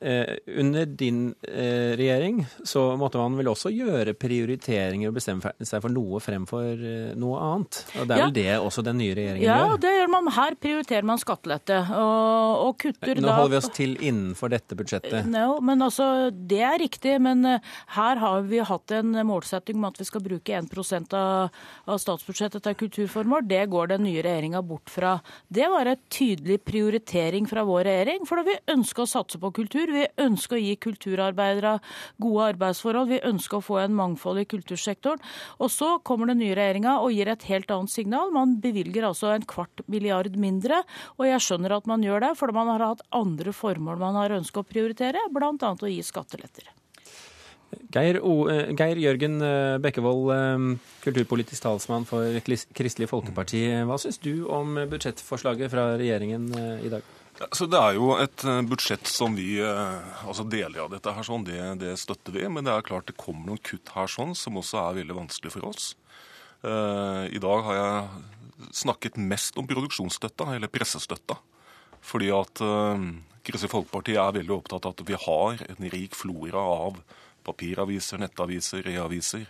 under 0.00 0.86
din 0.86 1.34
eh, 1.42 1.96
regjering 1.98 2.46
så 2.64 2.96
måtte 2.96 3.18
man 3.18 3.34
vel 3.38 3.50
også 3.50 3.70
gjøre 3.74 4.14
prioriteringer 4.18 5.10
og 5.10 5.16
bestemme 5.16 5.52
seg 5.66 5.82
for 5.82 5.90
noe 5.92 6.20
fremfor 6.22 6.84
eh, 6.86 7.14
noe 7.18 7.40
annet. 7.42 7.80
Og 7.98 8.06
Det 8.06 8.14
er 8.14 8.20
ja. 8.20 8.26
vel 8.28 8.36
det 8.36 8.52
også 8.58 8.84
den 8.86 9.00
nye 9.00 9.16
regjeringen 9.18 9.46
ja, 9.46 9.56
gjør? 9.58 9.72
Ja, 9.72 9.80
det 9.82 9.94
gjør 9.96 10.12
man. 10.14 10.30
Her 10.38 10.58
prioriterer 10.62 11.08
man 11.10 11.22
skattelette. 11.22 11.80
Og, 11.98 12.68
og 12.68 12.76
kutter 12.84 13.18
Nå 13.18 13.26
da 13.26 13.26
Nå 13.26 13.36
holder 13.40 13.54
vi 13.54 13.60
oss 13.60 13.70
til 13.74 13.96
innenfor 13.98 14.52
dette 14.54 14.78
budsjettet. 14.78 15.26
No, 15.32 15.58
men 15.64 15.82
altså, 15.82 16.30
Det 16.30 16.62
er 16.62 16.78
riktig, 16.82 17.16
men 17.24 17.42
her 17.96 18.22
har 18.22 18.46
vi 18.46 18.62
hatt 18.70 18.94
en 18.94 19.18
målsetting 19.26 19.80
om 19.80 19.88
at 19.90 19.98
vi 19.98 20.06
skal 20.06 20.22
bruke 20.24 20.58
1 20.58 21.14
av, 21.16 21.50
av 21.88 22.00
statsbudsjettet 22.02 22.64
til 22.64 22.78
kulturformål. 22.84 23.46
Det 23.50 23.64
går 23.72 23.92
den 23.94 24.06
nye 24.06 24.22
regjeringa 24.22 24.62
bort 24.62 24.90
fra. 24.92 25.18
Det 25.48 25.66
var 25.72 25.90
en 25.90 26.00
tydelig 26.12 26.60
prioritering 26.68 27.48
fra 27.50 27.64
vår 27.66 27.88
regjering, 27.88 28.26
for 28.28 28.40
da 28.40 28.46
vi 28.46 28.58
ønska 28.74 29.04
å 29.04 29.10
satse 29.10 29.40
på 29.42 29.52
kultur 29.58 29.87
kultur. 29.88 29.98
Vi 29.98 30.24
ønsker 30.24 30.56
å 30.56 30.62
gi 30.62 30.76
kulturarbeidere 30.76 31.78
gode 32.18 32.48
arbeidsforhold. 32.54 33.08
Vi 33.08 33.20
ønsker 33.24 33.58
å 33.58 33.64
få 33.64 33.78
en 33.82 33.94
mangfold 33.94 34.40
i 34.40 34.46
kultursektoren. 34.48 35.20
Og 35.58 35.70
så 35.70 35.98
kommer 36.02 36.26
den 36.26 36.38
nye 36.38 36.54
regjeringa 36.54 37.00
og 37.00 37.12
gir 37.12 37.28
et 37.28 37.44
helt 37.48 37.70
annet 37.70 37.90
signal. 37.90 38.30
Man 38.32 38.60
bevilger 38.60 39.04
altså 39.08 39.32
en 39.34 39.46
kvart 39.46 39.82
milliard 39.86 40.34
mindre. 40.36 40.82
Og 41.18 41.26
jeg 41.26 41.40
skjønner 41.40 41.76
at 41.76 41.86
man 41.86 42.02
gjør 42.02 42.20
det, 42.20 42.36
for 42.38 42.52
man 42.52 42.68
har 42.68 42.84
hatt 42.84 43.06
andre 43.12 43.52
formål 43.52 43.98
man 43.98 44.18
har 44.18 44.34
ønsket 44.38 44.62
å 44.62 44.68
prioritere, 44.68 45.28
bl.a. 45.32 45.54
å 45.58 45.88
gi 45.88 46.02
skatteletter. 46.02 46.68
Geir, 47.92 48.16
o, 48.24 48.48
eh, 48.48 48.70
Geir, 48.72 48.96
Jørgen 48.96 49.42
eh, 49.44 49.76
Bekkevold, 49.84 50.30
eh, 50.32 50.94
kulturpolitisk 51.04 51.66
talsmann 51.66 52.06
for 52.08 52.38
Kristelig 52.40 53.10
Folkeparti. 53.10 53.60
Hva 53.84 53.98
syns 54.00 54.20
du 54.24 54.46
om 54.48 54.72
budsjettforslaget 54.88 55.72
fra 55.72 55.90
regjeringen 56.00 56.48
i 56.80 56.92
dag? 56.92 57.17
Så 57.54 57.68
Det 57.70 57.78
er 57.78 57.94
jo 57.94 58.10
et 58.18 58.44
eh, 58.44 58.64
budsjett 58.66 59.06
som 59.06 59.36
vi 59.38 59.60
eh, 59.62 60.24
altså 60.26 60.42
Deler 60.48 60.82
av 60.84 60.90
dette 60.90 61.12
her 61.14 61.26
sånn, 61.26 61.44
det, 61.46 61.60
det, 61.82 61.94
støtter 62.00 62.34
vi. 62.34 62.42
Men 62.50 62.66
det 62.66 62.74
er 62.74 62.86
klart 62.86 63.06
det 63.10 63.18
kommer 63.20 63.52
noen 63.52 63.62
kutt 63.62 63.92
her 63.94 64.10
sånn 64.10 64.34
som 64.38 64.58
også 64.58 64.80
er 64.82 64.98
veldig 65.02 65.18
vanskelig 65.20 65.54
for 65.54 65.68
oss. 65.70 65.92
Uh, 66.66 67.30
I 67.30 67.38
dag 67.38 67.62
har 67.68 67.76
jeg 67.78 68.72
snakket 68.74 69.20
mest 69.22 69.58
om 69.60 69.68
produksjonsstøtta, 69.70 70.48
eller 70.56 70.72
pressestøtta. 70.72 71.36
Fordi 72.02 72.32
at 72.34 72.62
uh, 72.66 72.98
Kristelig 73.46 73.70
Folkeparti 73.70 74.16
er 74.18 74.34
veldig 74.34 74.56
opptatt 74.56 74.88
av 74.88 74.96
at 74.96 75.04
vi 75.06 75.18
har 75.22 75.62
en 75.68 75.90
rik 75.94 76.18
flora 76.18 76.64
av 76.88 76.98
papiraviser, 77.46 78.18
nettaviser, 78.18 78.90
e-aviser. 78.90 79.46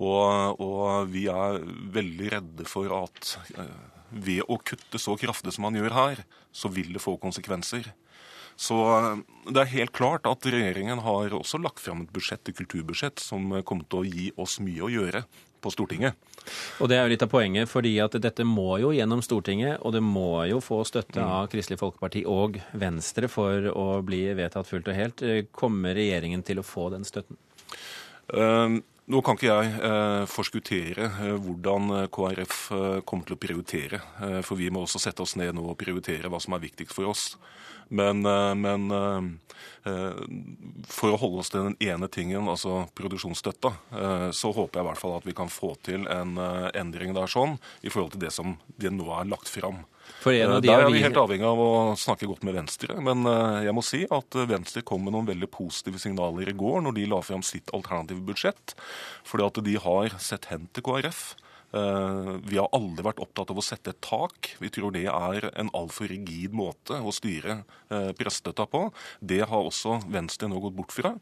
Og, 0.00 0.62
og, 0.62 1.10
vi 1.10 1.26
er 1.28 1.58
veldig 1.92 2.30
redde 2.36 2.68
for 2.70 2.94
at 3.02 3.34
uh, 3.58 3.99
ved 4.10 4.44
å 4.48 4.58
kutte 4.58 5.00
så 5.00 5.16
kraftig 5.20 5.54
som 5.56 5.66
man 5.66 5.78
gjør 5.78 5.96
her, 5.96 6.24
så 6.52 6.70
vil 6.72 6.92
det 6.94 7.02
få 7.02 7.16
konsekvenser. 7.22 7.92
Så 8.60 8.78
eh, 8.96 9.20
det 9.48 9.62
er 9.62 9.76
helt 9.76 9.94
klart 9.96 10.26
at 10.28 10.46
regjeringen 10.46 11.00
har 11.04 11.36
også 11.36 11.60
lagt 11.62 11.80
fram 11.82 12.04
et 12.04 12.12
budsjett, 12.14 12.42
et 12.48 12.58
kulturbudsjett, 12.58 13.22
som 13.22 13.48
kommer 13.64 13.86
til 13.88 14.02
å 14.02 14.08
gi 14.08 14.32
oss 14.40 14.58
mye 14.64 14.84
å 14.84 14.92
gjøre 14.92 15.24
på 15.60 15.72
Stortinget. 15.72 16.16
Og 16.80 16.88
Det 16.88 16.96
er 16.96 17.04
jo 17.04 17.12
litt 17.12 17.24
av 17.24 17.30
poenget, 17.32 17.68
fordi 17.68 17.92
at 18.00 18.14
dette 18.24 18.46
må 18.48 18.78
jo 18.80 18.94
gjennom 18.96 19.20
Stortinget, 19.24 19.80
og 19.84 19.92
det 19.96 20.00
må 20.04 20.42
jo 20.48 20.60
få 20.64 20.80
støtte 20.88 21.20
av 21.20 21.50
Kristelig 21.52 21.80
Folkeparti 21.80 22.24
og 22.28 22.56
Venstre 22.72 23.28
for 23.28 23.68
å 23.74 24.00
bli 24.04 24.22
vedtatt 24.38 24.68
fullt 24.68 24.88
og 24.88 24.96
helt. 24.96 25.24
Kommer 25.52 25.96
regjeringen 25.96 26.44
til 26.46 26.62
å 26.62 26.66
få 26.66 26.88
den 26.94 27.04
støtten? 27.04 27.36
Nå 29.10 29.18
kan 29.26 29.34
ikke 29.34 29.48
jeg 29.48 29.70
eh, 29.82 30.24
forskuttere 30.30 31.06
eh, 31.08 31.38
hvordan 31.42 32.06
KrF 32.14 32.58
eh, 32.76 32.98
kommer 33.02 33.26
til 33.26 33.34
å 33.34 33.40
prioritere. 33.42 33.98
For 34.46 34.60
vi 34.60 34.68
må 34.70 34.84
også 34.84 35.00
sette 35.02 35.24
oss 35.24 35.34
ned 35.40 35.56
nå 35.56 35.64
og 35.72 35.78
prioritere 35.80 36.30
hva 36.30 36.38
som 36.42 36.54
er 36.54 36.62
viktigst 36.62 36.94
for 36.94 37.10
oss. 37.10 37.32
Men, 37.90 38.24
eh, 38.26 38.54
men 38.54 38.90
eh, 38.96 40.24
for 40.90 41.14
å 41.14 41.20
holde 41.20 41.44
oss 41.44 41.52
til 41.52 41.70
den 41.70 41.78
ene 41.82 42.08
tingen, 42.12 42.48
altså 42.52 42.84
produksjonsstøtta, 42.98 43.70
så 44.36 44.50
håper 44.52 44.76
jeg 44.76 44.84
i 44.84 44.88
hvert 44.90 45.00
fall 45.00 45.14
at 45.16 45.24
vi 45.24 45.34
kan 45.36 45.48
få 45.48 45.70
til 45.86 46.04
en 46.12 46.34
endring 46.76 47.14
der 47.16 47.30
sånn, 47.32 47.56
i 47.80 47.88
forhold 47.88 48.12
til 48.12 48.20
det 48.26 48.32
som 48.34 48.58
det 48.76 48.92
nå 48.92 49.08
er 49.16 49.30
lagt 49.32 49.48
fram. 49.48 49.80
For 50.20 50.34
en 50.36 50.52
av 50.52 50.62
de 50.62 50.68
Der 50.68 50.82
er 50.84 50.90
vi 50.92 51.02
helt 51.02 51.18
avhengig 51.20 51.46
av 51.46 51.60
å 51.62 51.72
snakke 51.98 52.28
godt 52.28 52.42
med 52.46 52.56
Venstre. 52.58 52.96
Men 53.00 53.24
eh, 53.28 53.66
jeg 53.68 53.76
må 53.76 53.84
si 53.84 54.02
at 54.04 54.36
eh, 54.36 54.48
Venstre 54.50 54.82
kom 54.86 55.04
med 55.06 55.14
noen 55.14 55.28
veldig 55.28 55.48
positive 55.52 56.00
signaler 56.02 56.50
i 56.50 56.56
går 56.56 56.82
når 56.84 56.98
de 56.98 57.06
la 57.12 57.20
fram 57.24 57.44
sitt 57.46 57.70
alternative 57.76 58.24
budsjett. 58.26 58.74
Fordi 59.28 59.46
at 59.46 59.62
de 59.70 59.76
har 59.86 60.18
sett 60.20 60.50
hen 60.52 60.68
til 60.74 60.84
KrF. 60.86 61.22
Eh, 61.70 62.32
vi 62.50 62.58
har 62.58 62.70
aldri 62.76 63.04
vært 63.06 63.22
opptatt 63.22 63.52
av 63.52 63.60
å 63.60 63.64
sette 63.64 63.94
et 63.94 64.02
tak. 64.04 64.52
Vi 64.62 64.72
tror 64.74 64.94
det 64.96 65.06
er 65.10 65.48
en 65.54 65.72
altfor 65.76 66.10
rigid 66.10 66.56
måte 66.56 66.98
å 67.00 67.14
styre 67.14 67.62
prestestøtta 67.90 68.68
på. 68.70 68.84
Det 69.18 69.40
har 69.50 69.66
også 69.66 69.96
Venstre 70.10 70.46
nå 70.46 70.60
gått 70.62 70.76
bort 70.78 70.94
fra. 70.94 71.16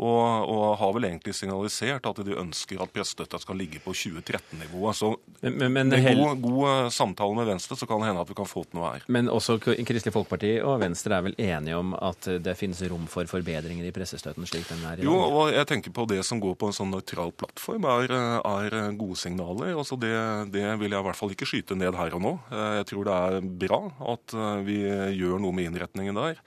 Og, 0.00 0.48
og, 0.48 0.78
har 0.80 0.92
vel 0.96 1.06
egentlig 1.10 1.34
signalisert 1.36 2.06
at 2.08 2.20
de 2.24 2.36
ønsker 2.40 2.80
at 2.80 2.92
pressestøtta 2.94 3.40
skal 3.42 3.58
ligge 3.60 3.82
på 3.84 3.92
2013-nivået. 3.92 4.96
Så 4.96 5.10
men, 5.42 5.58
men, 5.60 5.74
men 5.74 5.92
med 5.92 6.06
god, 6.16 6.40
god, 6.40 6.62
eh, 6.70 6.88
samtale 6.94 7.36
med 7.36 7.50
Venstre 7.50 7.76
så 7.76 7.88
kan 7.88 8.00
det 8.00 8.08
hende 8.08 8.22
at 8.24 8.30
vi 8.30 8.36
kan 8.38 8.48
få 8.48 8.64
til 8.64 8.78
noe 8.78 8.94
her. 8.94 9.04
Men 9.12 9.28
også 9.28 9.58
Kristelig 9.60 10.14
Folkeparti 10.14 10.54
og 10.64 10.78
Venstre 10.80 11.18
er 11.18 11.26
vel 11.28 11.36
enige 11.36 11.76
om 11.76 11.92
at 11.98 12.30
det 12.40 12.56
finnes 12.56 12.80
rom 12.88 13.04
for 13.12 13.28
forbedringer 13.28 13.90
i 13.90 13.92
pressestøtten 13.92 14.48
slik 14.48 14.70
den 14.70 14.86
er 14.88 14.96
i 14.96 15.02
dag? 15.02 15.10
Jo, 15.10 15.18
og 15.20 15.52
jeg 15.52 15.68
tenker 15.68 15.94
på 15.96 16.08
det 16.08 16.22
som 16.28 16.40
går 16.40 16.56
på 16.56 16.70
en 16.70 16.78
sånn 16.80 16.94
nøytral 16.96 17.34
plattform, 17.36 17.90
er, 17.92 18.16
er 18.40 18.80
gode 18.96 19.20
signaler. 19.20 19.74
Altså 19.74 20.00
det, 20.00 20.14
det, 20.56 20.64
vil 20.80 20.96
jeg 20.96 21.04
i 21.04 21.08
hvert 21.10 21.20
fall 21.20 21.36
ikke 21.36 21.50
skyte 21.50 21.76
ned 21.76 21.98
her 22.00 22.16
og 22.16 22.24
nå. 22.24 22.36
Eh, 22.48 22.74
jeg 22.80 22.90
tror 22.94 23.10
det 23.10 23.20
er 23.20 23.52
bra 23.68 23.84
at 24.16 24.38
eh, 24.38 24.58
vi 24.64 24.80
gjør 25.20 25.44
noe 25.44 25.60
med 25.60 25.68
innretningen 25.68 26.16
der. 26.16 26.40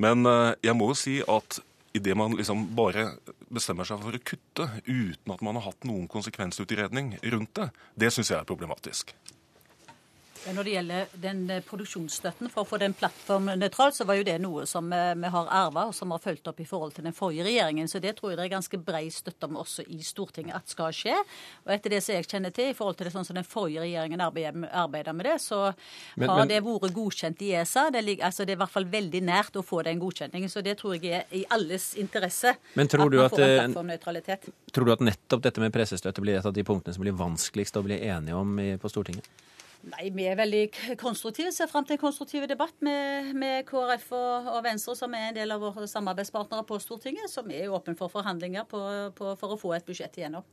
Men 0.00 0.28
jeg 0.64 0.76
må 0.76 0.90
jo 0.90 0.96
si 0.98 1.20
at 1.24 1.60
idet 1.96 2.16
man 2.18 2.36
liksom 2.38 2.66
bare 2.76 3.08
bestemmer 3.52 3.88
seg 3.88 4.02
for 4.02 4.16
å 4.16 4.24
kutte 4.32 4.68
uten 4.86 5.34
at 5.34 5.44
man 5.46 5.58
har 5.58 5.68
hatt 5.70 5.88
noen 5.88 6.08
konsekvensutredning 6.10 7.16
rundt 7.32 7.56
det, 7.58 7.70
det 7.96 8.12
syns 8.14 8.32
jeg 8.32 8.40
er 8.40 8.48
problematisk. 8.48 9.14
Når 10.54 10.66
det 10.66 10.72
gjelder 10.76 11.14
den 11.18 11.40
eh, 11.50 11.62
produksjonsstøtten, 11.66 12.50
for 12.52 12.62
å 12.62 12.68
få 12.68 12.78
den 12.78 12.94
plattformnøytral, 12.94 13.92
så 13.94 14.04
var 14.06 14.18
jo 14.18 14.26
det 14.26 14.36
noe 14.42 14.66
som 14.70 14.92
eh, 14.94 15.14
vi 15.18 15.30
har 15.32 15.48
arva 15.50 15.86
og 15.90 15.94
som 15.96 16.12
har 16.14 16.22
fulgt 16.22 16.46
opp 16.50 16.60
i 16.62 16.66
forhold 16.68 16.94
til 16.94 17.06
den 17.08 17.16
forrige 17.16 17.46
regjeringen. 17.48 17.88
Så 17.90 17.98
det 18.02 18.14
tror 18.18 18.32
jeg 18.32 18.38
det 18.38 18.44
er 18.46 18.52
ganske 18.54 18.78
brei 18.78 19.08
støtte 19.10 19.48
om 19.48 19.58
også 19.62 19.86
i 19.90 19.98
Stortinget 20.06 20.54
at 20.58 20.70
skal 20.70 20.94
skje. 20.94 21.16
Og 21.66 21.72
etter 21.74 21.96
det 21.96 22.02
som 22.04 22.14
jeg 22.14 22.28
kjenner 22.30 22.54
til, 22.54 22.70
i 22.70 22.76
forhold 22.78 22.98
til 23.00 23.08
det 23.08 23.14
sånn 23.16 23.26
som 23.26 23.38
den 23.38 23.48
forrige 23.48 23.82
regjeringen 23.82 24.22
arbeider 24.22 25.16
med 25.16 25.26
det, 25.26 25.38
så 25.42 25.60
men, 26.14 26.28
har 26.28 26.44
men, 26.44 26.52
det 26.52 26.62
vært 26.68 26.94
godkjent 26.94 27.42
i 27.42 27.50
ESA. 27.58 27.88
Det, 27.96 28.04
ligger, 28.06 28.28
altså 28.30 28.46
det 28.46 28.54
er 28.54 28.60
i 28.60 28.62
hvert 28.62 28.76
fall 28.76 28.88
veldig 28.94 29.24
nært 29.26 29.58
å 29.58 29.64
få 29.66 29.82
den 29.88 30.02
godkjenningen. 30.02 30.52
Så 30.52 30.62
det 30.66 30.76
tror 30.78 30.94
jeg 30.94 31.24
er 31.24 31.34
i 31.34 31.42
alles 31.56 31.90
interesse. 31.98 32.54
Men 32.78 32.92
tror 32.92 33.10
du 33.10 33.18
at, 33.24 33.34
at 33.34 34.46
Tror 34.76 34.86
du 34.86 34.92
at 34.94 35.02
nettopp 35.02 35.42
dette 35.42 35.62
med 35.62 35.74
pressestøtte 35.74 36.22
blir 36.22 36.38
et 36.38 36.46
av 36.46 36.54
de 36.54 36.64
punktene 36.66 36.94
som 36.94 37.02
blir 37.02 37.16
vanskeligst 37.16 37.78
å 37.80 37.84
bli 37.86 37.98
enige 38.06 38.38
om 38.38 38.56
på 38.80 38.92
Stortinget? 38.92 39.26
Nei, 39.86 40.10
Vi 40.10 40.26
er 40.26 40.38
veldig 40.38 40.64
konstruktive. 40.98 41.52
Ser 41.54 41.70
fram 41.70 41.86
til 41.86 41.94
en 41.94 42.02
konstruktiv 42.02 42.46
debatt 42.50 42.74
med, 42.82 43.32
med 43.38 43.62
KrF 43.68 44.10
og, 44.18 44.50
og, 44.56 44.60
Venstre, 44.66 44.96
som 44.98 45.14
er 45.14 45.30
en 45.30 45.38
del 45.38 45.54
av 45.54 45.62
våre 45.62 45.86
samarbeidspartnere 45.90 46.66
på 46.66 46.80
Stortinget, 46.82 47.30
som 47.30 47.50
er 47.54 47.70
åpen 47.70 47.98
for 47.98 48.10
forhandlinger 48.10 48.66
på, 48.70 48.82
på, 49.14 49.34
for 49.38 49.54
å 49.54 49.60
få 49.60 49.76
et 49.76 49.86
budsjett 49.86 50.18
igjennom. 50.18 50.46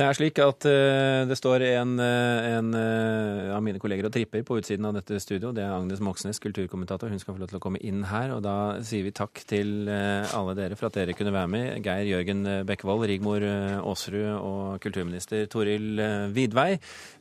Det 0.00 0.06
er 0.06 0.16
slik 0.16 0.38
at 0.40 0.64
uh, 0.64 1.26
det 1.28 1.36
står 1.36 1.64
en, 1.66 1.90
eh, 2.00 2.46
en 2.54 2.68
uh, 2.72 3.50
av 3.52 3.60
mine 3.64 3.80
kolleger 3.82 4.06
og 4.08 4.14
tripper 4.14 4.44
på 4.46 4.56
utsiden 4.60 4.86
av 4.88 4.94
dette 4.96 5.18
studio. 5.20 5.50
Det 5.52 5.60
er 5.64 5.74
Agnes 5.74 6.00
Moxnes, 6.00 6.40
kulturkommentator. 6.40 7.10
Hun 7.10 7.20
skal 7.20 7.34
få 7.34 7.42
lov 7.42 7.50
til 7.50 7.58
å 7.58 7.62
komme 7.64 7.82
inn 7.84 8.06
her. 8.08 8.32
Og 8.32 8.40
da 8.46 8.78
sier 8.86 9.04
vi 9.04 9.12
takk 9.12 9.42
til 9.50 9.90
alle 9.90 10.56
dere 10.56 10.78
for 10.78 10.88
at 10.88 10.96
dere 10.96 11.16
kunne 11.18 11.34
være 11.34 11.52
med. 11.52 11.68
Geir 11.84 12.08
Jørgen 12.14 12.44
Bekkevold, 12.68 13.08
Rigmor 13.10 13.44
Aasrud 13.44 14.30
og 14.38 14.80
kulturminister 14.84 15.44
Toril 15.52 16.00
Vidvei. 16.32 16.78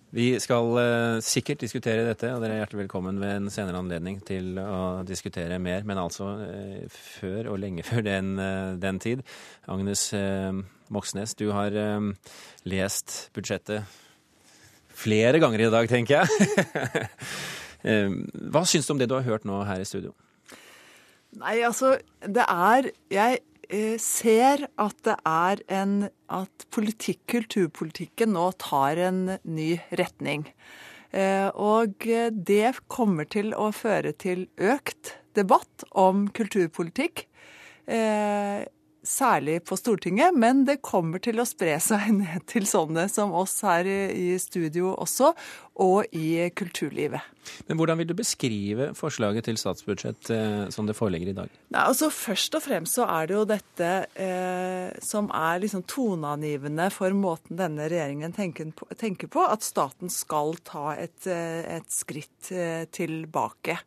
Vi 0.10 0.32
skal 0.42 0.72
uh, 0.74 1.20
sikkert 1.22 1.62
diskutere 1.62 2.08
dette, 2.08 2.32
og 2.34 2.42
dere 2.42 2.56
er 2.56 2.64
hjertelig 2.64 2.88
velkommen 2.88 3.20
ved 3.22 3.36
en 3.36 3.52
senere 3.54 3.78
anledning 3.78 4.18
til 4.26 4.58
å 4.58 5.04
diskutere 5.06 5.60
mer. 5.62 5.84
Men 5.86 6.02
altså 6.02 6.32
uh, 6.40 6.96
før 7.20 7.52
og 7.54 7.60
lenge 7.62 7.86
før 7.90 8.02
den, 8.08 8.32
uh, 8.42 8.74
den 8.82 8.98
tid. 9.04 9.22
Agnes 9.70 10.08
Moxnes, 10.90 11.36
du 11.38 11.52
har 11.54 11.76
lest 12.66 13.30
budsjettet 13.36 13.86
flere 15.00 15.38
ganger 15.38 15.62
i 15.68 15.70
dag, 15.70 15.86
tenker 15.92 16.24
jeg. 16.24 17.06
Hva 18.50 18.64
syns 18.66 18.90
du 18.90 18.96
om 18.96 19.00
det 19.00 19.08
du 19.12 19.14
har 19.14 19.28
hørt 19.28 19.46
nå 19.46 19.62
her 19.70 19.84
i 19.84 19.86
studio? 19.88 20.16
Nei, 21.38 21.60
altså, 21.62 21.94
det 22.26 22.48
er 22.50 22.90
Jeg 23.14 23.38
Eh, 23.59 23.59
ser 24.02 24.66
at 24.82 24.96
det 25.06 25.18
er 25.30 25.60
en 25.82 26.10
At 26.30 26.66
politikk, 26.70 27.24
kulturpolitikken 27.30 28.34
nå 28.36 28.52
tar 28.62 28.98
en 29.02 29.38
ny 29.44 29.80
retning. 29.98 30.44
Eh, 31.10 31.50
og 31.58 32.06
det 32.06 32.76
kommer 32.88 33.26
til 33.26 33.54
å 33.58 33.72
føre 33.74 34.14
til 34.14 34.46
økt 34.62 35.16
debatt 35.34 35.88
om 35.98 36.28
kulturpolitikk. 36.30 37.26
Særlig 39.00 39.62
på 39.64 39.78
Stortinget, 39.80 40.36
men 40.36 40.66
det 40.68 40.82
kommer 40.84 41.22
til 41.24 41.40
å 41.40 41.48
spre 41.48 41.78
seg 41.80 42.10
ned 42.20 42.44
til 42.52 42.68
sånne 42.68 43.08
som 43.12 43.32
oss 43.38 43.62
her 43.64 43.88
i 43.88 44.34
studio 44.42 44.92
også, 45.00 45.32
og 45.80 46.12
i 46.12 46.50
kulturlivet. 46.52 47.24
Men 47.70 47.80
Hvordan 47.80 48.02
vil 48.02 48.10
du 48.10 48.14
beskrive 48.20 48.90
forslaget 49.00 49.48
til 49.48 49.58
statsbudsjett 49.58 50.32
eh, 50.36 50.66
som 50.76 50.90
det 50.90 50.98
foreligger 50.98 51.32
i 51.32 51.38
dag? 51.38 51.56
Nei, 51.72 51.86
altså 51.86 52.12
Først 52.14 52.60
og 52.60 52.66
fremst 52.66 53.00
så 53.00 53.08
er 53.08 53.30
det 53.30 53.38
jo 53.38 53.48
dette 53.48 53.90
eh, 54.20 54.92
som 55.06 55.32
er 55.32 55.64
liksom 55.64 55.88
toneangivende 55.90 56.90
for 56.94 57.16
måten 57.16 57.58
denne 57.62 57.88
regjeringen 57.88 58.36
tenker 58.36 58.74
på, 58.76 58.90
tenker 59.00 59.32
på, 59.32 59.48
at 59.48 59.64
staten 59.66 60.12
skal 60.12 60.58
ta 60.68 60.92
et, 61.00 61.22
eh, 61.32 61.80
et 61.80 61.88
skritt 61.94 62.52
eh, 62.52 62.84
tilbake. 62.92 63.80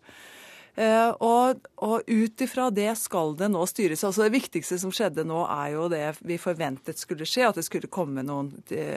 Eh, 0.74 1.10
og, 1.20 1.66
og 1.84 2.06
ut 2.08 2.40
ifra 2.40 2.70
det 2.72 2.94
skal 2.96 3.34
det 3.36 3.50
nå 3.52 3.64
styres. 3.68 4.04
Altså 4.08 4.24
Det 4.24 4.32
viktigste 4.38 4.78
som 4.80 4.92
skjedde 4.94 5.26
nå, 5.28 5.42
er 5.44 5.74
jo 5.74 5.88
det 5.92 6.06
vi 6.24 6.38
forventet 6.40 7.00
skulle 7.00 7.28
skje. 7.28 7.50
At 7.50 7.60
det 7.60 7.66
skulle 7.66 7.92
komme 7.92 8.24
noen 8.24 8.52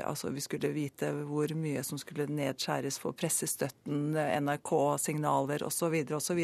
Altså 0.06 0.32
vi 0.32 0.44
skulle 0.44 0.72
vite 0.76 1.12
hvor 1.28 1.52
mye 1.58 1.84
som 1.84 2.00
skulle 2.00 2.30
nedskjæres 2.32 3.00
for 3.02 3.16
pressestøtten, 3.18 4.16
NRK-signaler 4.16 5.66
osv. 5.68 5.98
osv. 6.16 6.42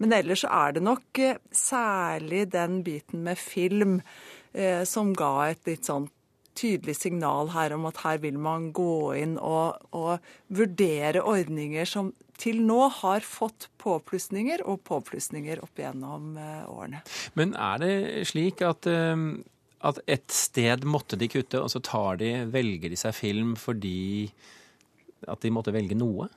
Men 0.00 0.16
ellers 0.16 0.46
så 0.46 0.52
er 0.62 0.76
det 0.78 0.84
nok 0.86 1.22
eh, 1.24 1.40
særlig 1.52 2.46
den 2.54 2.80
biten 2.86 3.26
med 3.26 3.40
film 3.40 3.98
eh, 4.52 4.84
som 4.88 5.12
ga 5.16 5.50
et 5.50 5.68
litt 5.68 5.88
sånn 5.88 6.08
tydelig 6.58 6.96
signal 6.98 7.52
her 7.54 7.74
om 7.76 7.86
at 7.90 8.00
her 8.04 8.20
vil 8.22 8.38
man 8.42 8.70
gå 8.76 9.14
inn 9.18 9.36
og, 9.38 9.78
og 9.96 10.18
vurdere 10.54 11.22
ordninger 11.22 11.88
som 11.88 12.12
til 12.38 12.60
nå 12.62 12.84
har 13.00 13.24
fått 13.26 13.68
påplussinger 13.82 14.62
og 14.68 14.82
påplussinger 14.86 15.62
opp 15.64 15.80
igjennom 15.80 16.36
eh, 16.38 16.66
årene. 16.70 17.02
Men 17.38 17.54
er 17.58 17.82
det 17.82 17.94
slik 18.30 18.62
at, 18.66 18.86
eh, 18.90 19.24
at 19.90 20.02
et 20.06 20.28
sted 20.34 20.86
måtte 20.86 21.18
de 21.18 21.30
kutte, 21.30 21.62
og 21.62 21.72
så 21.74 21.82
tar 21.82 22.20
de, 22.22 22.32
velger 22.52 22.94
de 22.94 23.00
seg 23.00 23.16
film 23.16 23.56
fordi 23.58 24.28
at 25.26 25.42
de 25.42 25.50
måtte 25.50 25.74
velge 25.74 25.98
noe? 25.98 26.28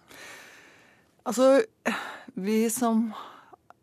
Altså, 1.29 1.61
vi 2.33 2.63
som 2.73 3.11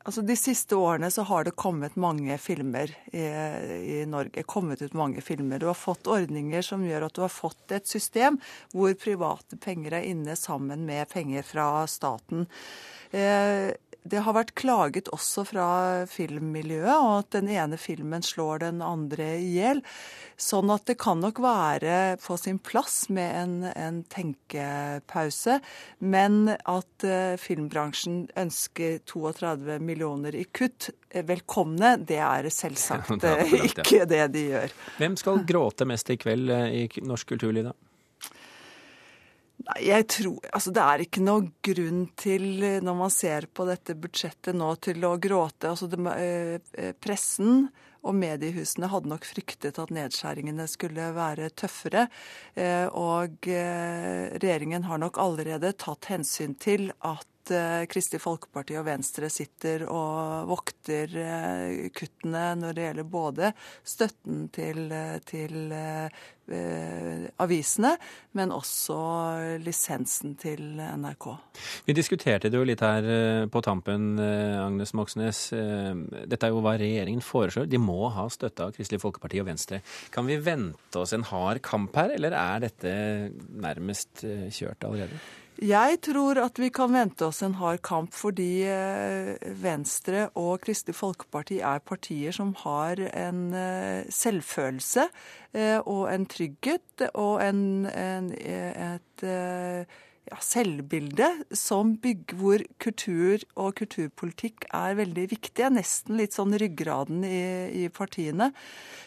Altså, 0.09 0.23
De 0.25 0.37
siste 0.41 0.77
årene 0.77 1.11
så 1.13 1.21
har 1.29 1.45
det 1.45 1.53
kommet 1.61 1.99
mange 2.01 2.39
filmer 2.41 2.89
i, 3.13 3.21
i, 3.21 3.99
Norge. 4.09 4.43
kommet 4.49 4.81
ut 4.81 4.95
mange 4.97 5.21
filmer. 5.21 5.61
Du 5.61 5.67
har 5.69 5.77
fått 5.77 6.09
ordninger 6.09 6.65
som 6.65 6.87
gjør 6.87 7.05
at 7.11 7.19
du 7.19 7.21
har 7.27 7.33
fått 7.33 7.75
et 7.77 7.91
system 7.91 8.39
hvor 8.73 8.95
private 8.97 9.59
penger 9.61 9.99
er 9.99 10.09
inne 10.09 10.37
sammen 10.37 10.87
med 10.89 11.13
penger 11.13 11.45
fra 11.45 11.69
staten. 11.85 12.49
Eh, 13.13 13.69
det 14.11 14.23
har 14.25 14.37
vært 14.37 14.55
klaget 14.59 15.11
også 15.15 15.45
fra 15.49 15.69
filmmiljøet, 16.11 16.95
og 16.95 17.13
at 17.21 17.31
den 17.37 17.51
ene 17.53 17.79
filmen 17.81 18.25
slår 18.25 18.65
den 18.65 18.83
andre 18.85 19.35
i 19.39 19.53
hjel. 19.57 19.83
Sånn 20.39 20.71
at 20.71 20.87
det 20.87 20.99
kan 21.03 21.21
nok 21.23 21.41
være 21.43 22.19
på 22.23 22.37
sin 22.39 22.61
plass 22.63 23.09
med 23.15 23.35
en, 23.41 23.57
en 23.73 24.03
tenkepause. 24.11 25.59
Men 25.99 26.55
at 26.55 27.07
uh, 27.09 27.35
filmbransjen 27.41 28.29
ønsker 28.39 29.01
32 29.09 29.81
millioner 29.83 30.37
i 30.39 30.47
kutt 30.47 30.91
eh, 31.11 31.25
velkomne, 31.27 31.97
det 32.07 32.21
er 32.23 32.49
selvsagt 32.55 33.17
ja, 33.27 33.35
det 33.43 33.65
ikke 33.73 34.07
det 34.09 34.25
de 34.37 34.47
gjør. 34.53 34.79
Hvem 35.01 35.19
skal 35.21 35.45
gråte 35.49 35.89
mest 35.89 36.15
i 36.15 36.19
kveld 36.21 36.55
i 36.55 36.87
norsk 37.03 37.35
kulturliv, 37.35 37.71
da? 37.71 37.77
Jeg 39.83 40.07
tror 40.09 40.39
Altså, 40.55 40.73
det 40.75 40.85
er 40.85 41.03
ikke 41.05 41.25
noe 41.25 41.51
grunn 41.65 42.07
til, 42.19 42.47
når 42.85 42.97
man 42.97 43.13
ser 43.13 43.49
på 43.53 43.67
dette 43.69 43.97
budsjettet 43.99 44.57
nå, 44.57 44.71
til 44.85 45.05
å 45.05 45.17
gråte. 45.21 45.73
Altså, 45.73 45.91
det, 45.91 45.99
eh, 46.15 46.95
pressen 46.99 47.69
og 48.07 48.15
mediehusene 48.17 48.89
hadde 48.91 49.11
nok 49.11 49.27
fryktet 49.27 49.79
at 49.83 49.93
nedskjæringene 49.95 50.69
skulle 50.71 51.11
være 51.17 51.51
tøffere. 51.59 52.07
Eh, 52.55 52.87
og 52.95 53.49
eh, 53.51 54.31
regjeringen 54.39 54.87
har 54.89 55.03
nok 55.03 55.19
allerede 55.23 55.75
tatt 55.81 56.11
hensyn 56.13 56.55
til 56.61 56.93
at 57.07 57.28
Kristelig 57.91 58.23
Folkeparti 58.23 58.77
og 58.79 58.87
Venstre 58.89 59.31
sitter 59.33 59.87
og 59.89 60.49
vokter 60.51 61.15
kuttene 61.97 62.45
når 62.61 62.77
det 62.77 62.89
gjelder 62.89 63.09
både 63.13 63.53
støtten 63.87 64.49
til, 64.55 64.93
til 65.29 65.73
Eh, 66.49 67.27
avisene, 67.45 67.91
men 68.39 68.53
også 68.55 68.95
lisensen 69.61 70.33
til 70.41 70.79
NRK. 70.81 71.27
Vi 71.85 71.97
diskuterte 71.97 72.49
det 72.49 72.57
jo 72.57 72.65
litt 72.65 72.81
her 72.81 73.05
eh, 73.05 73.45
på 73.53 73.61
tampen, 73.65 74.15
eh, 74.23 74.57
Agnes 74.57 74.95
Moxnes. 74.97 75.43
Dette 75.53 76.49
er 76.49 76.55
jo 76.55 76.63
hva 76.65 76.79
regjeringen 76.81 77.25
foreslår. 77.25 77.69
De 77.69 77.81
må 77.83 78.09
ha 78.15 78.25
støtte 78.33 78.65
av 78.65 78.73
Kristelig 78.77 79.03
Folkeparti 79.03 79.43
og 79.43 79.51
Venstre. 79.51 79.83
Kan 80.15 80.29
vi 80.31 80.39
vente 80.41 81.03
oss 81.03 81.13
en 81.13 81.27
hard 81.29 81.61
kamp 81.67 82.01
her, 82.01 82.17
eller 82.17 82.37
er 82.39 82.65
dette 82.65 82.95
nærmest 83.53 84.25
kjørt 84.25 84.89
allerede? 84.89 85.21
Jeg 85.59 85.97
tror 86.07 86.39
at 86.39 86.59
vi 86.63 86.69
kan 86.71 86.93
vente 86.95 87.27
oss 87.27 87.41
en 87.43 87.57
hard 87.59 87.81
kamp, 87.83 88.13
fordi 88.15 88.63
eh, 88.71 89.35
Venstre 89.59 90.29
og 90.39 90.61
Kristelig 90.63 90.95
Folkeparti 90.95 91.59
er 91.67 91.83
partier 91.83 92.35
som 92.37 92.53
har 92.61 93.03
en 93.09 93.41
eh, 93.59 94.07
selvfølelse 94.07 95.09
eh, 95.59 95.81
og 95.83 96.05
en 96.13 96.29
trygghet 96.31 97.09
og 97.11 97.43
en, 97.43 97.89
en, 97.91 98.31
et 98.39 99.27
ja, 100.29 100.39
selvbilde 100.45 101.29
som 101.57 101.95
bygg 102.03 102.35
hvor 102.39 102.63
kultur 102.83 103.43
og 103.59 103.79
kulturpolitikk 103.81 104.67
er 104.75 104.99
veldig 104.99 105.25
viktige. 105.31 105.71
Nesten 105.73 106.19
litt 106.21 106.37
sånn 106.37 106.57
ryggraden 106.61 107.25
i, 107.27 107.41
i 107.85 107.89
partiene. 107.93 108.51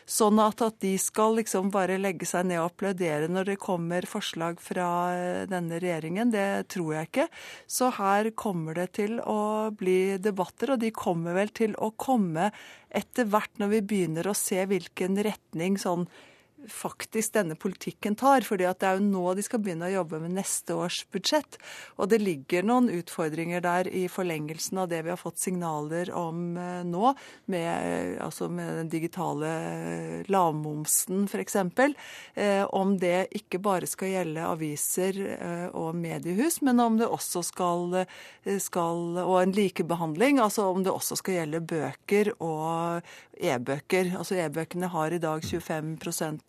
Sånn 0.10 0.41
at, 0.41 0.63
at, 0.65 0.79
de 0.81 0.95
skal 1.01 1.38
liksom 1.38 1.69
bare 1.73 1.99
legge 2.01 2.27
seg 2.29 2.47
ned 2.49 2.62
og 2.62 2.71
applaudere 2.71 3.29
når 3.31 3.51
det 3.51 3.60
kommer 3.62 4.07
forslag 4.10 4.60
fra 4.63 4.88
denne 5.51 5.77
regjeringen, 5.81 6.34
det 6.34 6.47
tror 6.73 6.95
jeg 6.97 7.12
ikke. 7.12 7.27
Så 7.69 7.91
her 7.99 8.31
kommer 8.36 8.81
det 8.81 8.89
til 8.97 9.19
å 9.21 9.69
bli 9.77 10.17
debatter, 10.21 10.73
og 10.73 10.81
de 10.81 10.91
kommer 10.95 11.38
vel 11.38 11.53
til 11.53 11.77
å 11.77 11.93
komme 11.95 12.49
etter 12.89 13.29
hvert 13.29 13.62
når 13.62 13.75
vi 13.77 13.86
begynner 13.93 14.27
å 14.27 14.38
se 14.38 14.65
hvilken 14.67 15.21
retning 15.23 15.77
sånn 15.79 16.10
faktisk 16.69 17.34
denne 17.34 17.56
politikken 17.56 18.15
tar. 18.15 18.41
fordi 18.41 18.65
at 18.65 18.80
det 18.80 18.88
er 18.88 19.00
jo 19.00 19.06
nå 19.06 19.34
de 19.36 19.43
skal 19.45 19.62
begynne 19.63 19.88
å 19.88 19.93
jobbe 19.93 20.19
med 20.21 20.36
neste 20.36 20.76
års 20.78 21.04
budsjett. 21.12 21.58
Og 21.97 22.10
det 22.12 22.21
ligger 22.21 22.65
noen 22.67 22.89
utfordringer 22.89 23.62
der 23.62 23.88
i 23.88 24.08
forlengelsen 24.12 24.82
av 24.82 24.89
det 24.91 25.02
vi 25.06 25.13
har 25.13 25.19
fått 25.19 25.39
signaler 25.41 26.12
om 26.15 26.58
eh, 26.58 26.84
nå, 26.88 27.13
med, 27.52 27.69
eh, 27.69 28.24
altså 28.24 28.50
med 28.50 28.74
den 28.82 28.91
digitale 28.91 29.52
eh, 29.52 30.30
lavmomsen 30.32 31.26
f.eks. 31.30 31.58
Om 32.71 32.95
det 33.02 33.28
ikke 33.38 33.60
bare 33.63 33.88
skal 33.89 34.12
gjelde 34.12 34.45
aviser 34.45 35.17
og 35.78 35.95
mediehus, 35.95 36.60
men 36.65 36.80
om 36.80 36.97
det 37.00 37.08
også 37.08 37.41
skal, 37.45 38.04
skal 38.62 39.17
Og 39.21 39.36
en 39.41 39.54
likebehandling, 39.56 40.39
altså 40.39 40.69
om 40.71 40.84
det 40.84 40.93
også 40.93 41.17
skal 41.19 41.39
gjelde 41.39 41.62
bøker 41.67 42.32
og 42.39 43.02
e-bøker. 43.41 44.13
Altså 44.17 44.38
e-bøkene 44.41 44.89
har 44.91 45.13
i 45.13 45.21
dag 45.21 45.43
25 45.43 45.97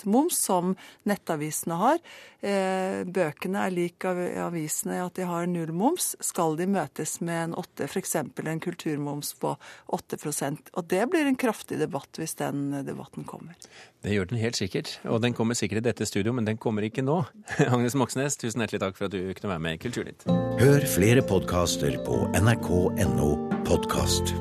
moms, 0.08 0.38
som 0.44 0.74
nettavisene 1.08 1.78
har. 1.80 2.00
Eh, 2.42 3.02
bøkene 3.06 3.66
er 3.66 3.74
lik 3.74 4.06
avisene 4.08 4.96
i 4.98 5.02
at 5.02 5.18
de 5.18 5.26
har 5.28 5.46
null 5.50 5.72
moms. 5.76 6.12
Skal 6.24 6.56
de 6.58 6.66
møtes 6.70 7.20
med 7.22 7.44
en 7.44 7.56
8, 7.62 7.86
f.eks. 7.86 8.16
en 8.18 8.62
kulturmoms 8.62 9.34
på 9.38 9.54
8% 9.92 10.72
Og 10.74 10.88
det 10.90 11.04
blir 11.10 11.28
en 11.28 11.38
kraftig 11.38 11.78
debatt 11.80 12.18
hvis 12.18 12.34
den 12.40 12.70
debatten 12.86 13.26
kommer. 13.28 13.54
Det 14.02 14.14
gjør 14.14 14.32
den 14.32 14.42
helt 14.42 14.58
sikkert, 14.58 14.96
og 15.06 15.22
den 15.22 15.34
kommer 15.38 15.54
sikkert 15.54 15.84
i 15.84 15.88
dette 15.90 16.06
studio, 16.08 16.34
men 16.34 16.48
den 16.48 16.58
kommer 16.58 16.82
ikke 16.82 17.04
nå. 17.06 17.22
Agnes 17.72 17.94
Moxnes, 17.98 18.38
tusen 18.40 18.64
hjertelig 18.64 18.82
takk 18.82 18.98
for 18.98 19.06
at 19.06 19.14
du 19.14 19.30
kunne 19.38 19.54
være 19.54 19.66
med 19.68 19.78
i 19.78 19.82
Kulturnytt. 19.86 20.26
Hør 20.62 20.88
flere 20.90 21.26
podkaster 21.26 22.00
på 22.06 22.24
nrk.no 22.42 23.34
podkast. 23.68 24.34